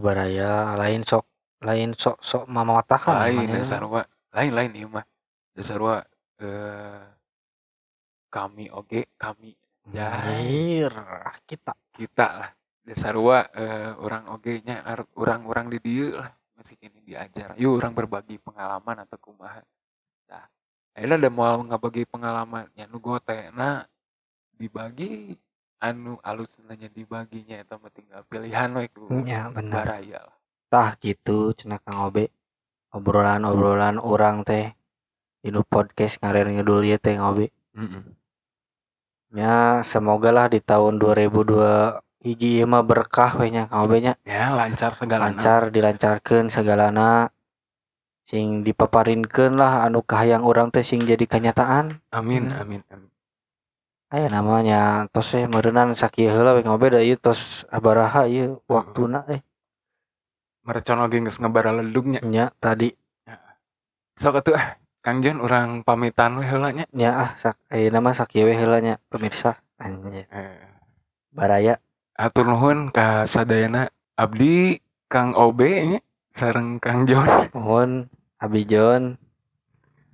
baraya. 0.00 0.78
Lain 0.78 1.02
sok 1.02 1.26
lain 1.64 1.96
sok 1.96 2.20
sok 2.20 2.44
mamatahan 2.48 3.30
lain 3.30 3.48
namanya. 3.48 3.54
dasar 3.60 3.82
wa. 3.86 4.02
Lain-lain 4.34 4.72
ieu 4.74 4.90
mah 4.90 5.06
dasarua 5.54 6.02
eh 6.42 7.04
kami 8.30 8.66
oge 8.74 9.06
kami. 9.14 9.54
Ya. 9.94 10.10
Anjir, 10.10 10.90
kita. 11.46 11.72
Kita 11.94 12.26
lah. 12.42 12.50
Dasarua 12.82 13.38
eh 13.54 13.94
orang 13.94 14.26
oge 14.34 14.60
nya 14.66 14.82
orang-orang 15.14 15.70
di 15.70 15.78
dieu 15.78 16.18
lah. 16.18 16.34
Masih 16.58 16.74
kini 16.78 17.02
diajar. 17.02 17.54
Yuk 17.58 17.78
orang 17.78 17.94
berbagi 17.94 18.42
pengalaman 18.42 19.06
atau 19.06 19.18
kumaha. 19.22 19.62
Nah 20.30 20.44
akhirnya 20.94 21.16
ada 21.22 21.30
mau 21.30 21.62
ngabagi 21.62 22.06
pengalamannya. 22.10 22.84
Nu 22.90 22.98
gotena 22.98 23.86
dibagi 24.54 25.34
anu 25.84 26.16
alus 26.24 26.56
nanya 26.64 26.88
dibaginya 26.88 27.60
itu 27.60 27.74
mah 27.76 27.92
tinggal 27.92 28.20
pilihan 28.24 28.72
we 28.72 28.88
ku 28.88 29.04
ya 29.28 29.52
benar. 29.52 29.84
Baraya 29.84 30.24
tah 30.72 30.96
gitu 30.98 31.54
cenah 31.54 31.78
Kang 31.84 32.02
Obe. 32.08 32.34
Obrolan-obrolan 32.90 34.02
orang 34.02 34.42
teh. 34.42 34.74
Dinu 35.44 35.62
podcast 35.62 36.18
ngarer 36.18 36.50
ngedul 36.50 36.82
ieu 36.88 36.98
teh 36.98 37.14
Kang 37.14 37.30
Obe. 37.30 37.46
Ya 39.34 39.86
semoga 39.86 40.34
lah 40.34 40.46
di 40.50 40.58
tahun 40.58 40.98
2002 40.98 42.26
hiji 42.26 42.58
ieu 42.58 42.66
mah 42.66 42.82
berkah 42.82 43.38
we 43.38 43.54
nya 43.54 43.70
Kang 43.70 43.86
Obe 43.86 44.02
nya. 44.02 44.18
Ya 44.26 44.50
lancar 44.50 44.98
segala 44.98 45.30
lancar 45.30 45.70
dilancarkeun 45.70 46.50
segalana. 46.50 47.30
Sing 48.24 48.64
dipaparinkeun 48.66 49.54
lah 49.54 49.84
anu 49.86 50.02
kahayang 50.02 50.42
urang 50.42 50.74
teh 50.74 50.82
sing 50.82 51.04
jadi 51.06 51.28
kenyataan. 51.28 52.00
Amin 52.10 52.50
Hmm. 52.50 52.60
amin 52.66 52.82
amin 52.90 53.13
aya 54.14 54.30
namanya 54.30 55.10
tos 55.10 55.34
we 55.34 55.50
meureunnan 55.50 55.98
sakieu 55.98 56.30
heula 56.30 56.54
we 56.54 56.62
Kang 56.62 56.78
Obe 56.78 56.86
da 56.94 57.02
ieu 57.02 57.18
tos 57.18 57.66
abaraha 57.66 58.30
ieu 58.30 58.62
waktuna 58.70 59.26
eh. 59.26 59.42
Merecon 60.62 61.02
oge 61.02 61.18
geus 61.18 61.42
ngebara 61.42 61.74
ledugnya 61.74 62.22
nya. 62.22 62.54
Tadi. 62.62 62.94
Sok 64.14 64.38
atuh 64.38 64.54
ah. 64.54 64.78
Kang 65.04 65.20
Jon 65.20 65.42
orang 65.42 65.82
pamitan 65.82 66.38
we 66.38 66.46
heula 66.46 66.70
nya. 66.70 66.86
Nya 66.94 67.10
ah 67.10 67.30
sak 67.34 67.58
ayeuna 67.74 67.98
mah 67.98 68.14
sakieu 68.14 68.46
we 68.46 68.54
heula 68.54 68.78
nya 68.78 69.02
pemirsa. 69.10 69.58
Anjir 69.82 70.30
eh. 70.30 70.62
Baraya. 71.34 71.82
Atur 72.14 72.46
nuhun 72.46 72.94
ka 72.94 73.26
sadayana 73.26 73.90
abdi 74.14 74.78
Kang 75.10 75.34
Obe 75.34 75.74
nya 75.82 76.00
sareng 76.30 76.78
Kang 76.78 77.10
Jon 77.10 77.50
Mohon 77.50 78.06
Abijon 78.38 79.18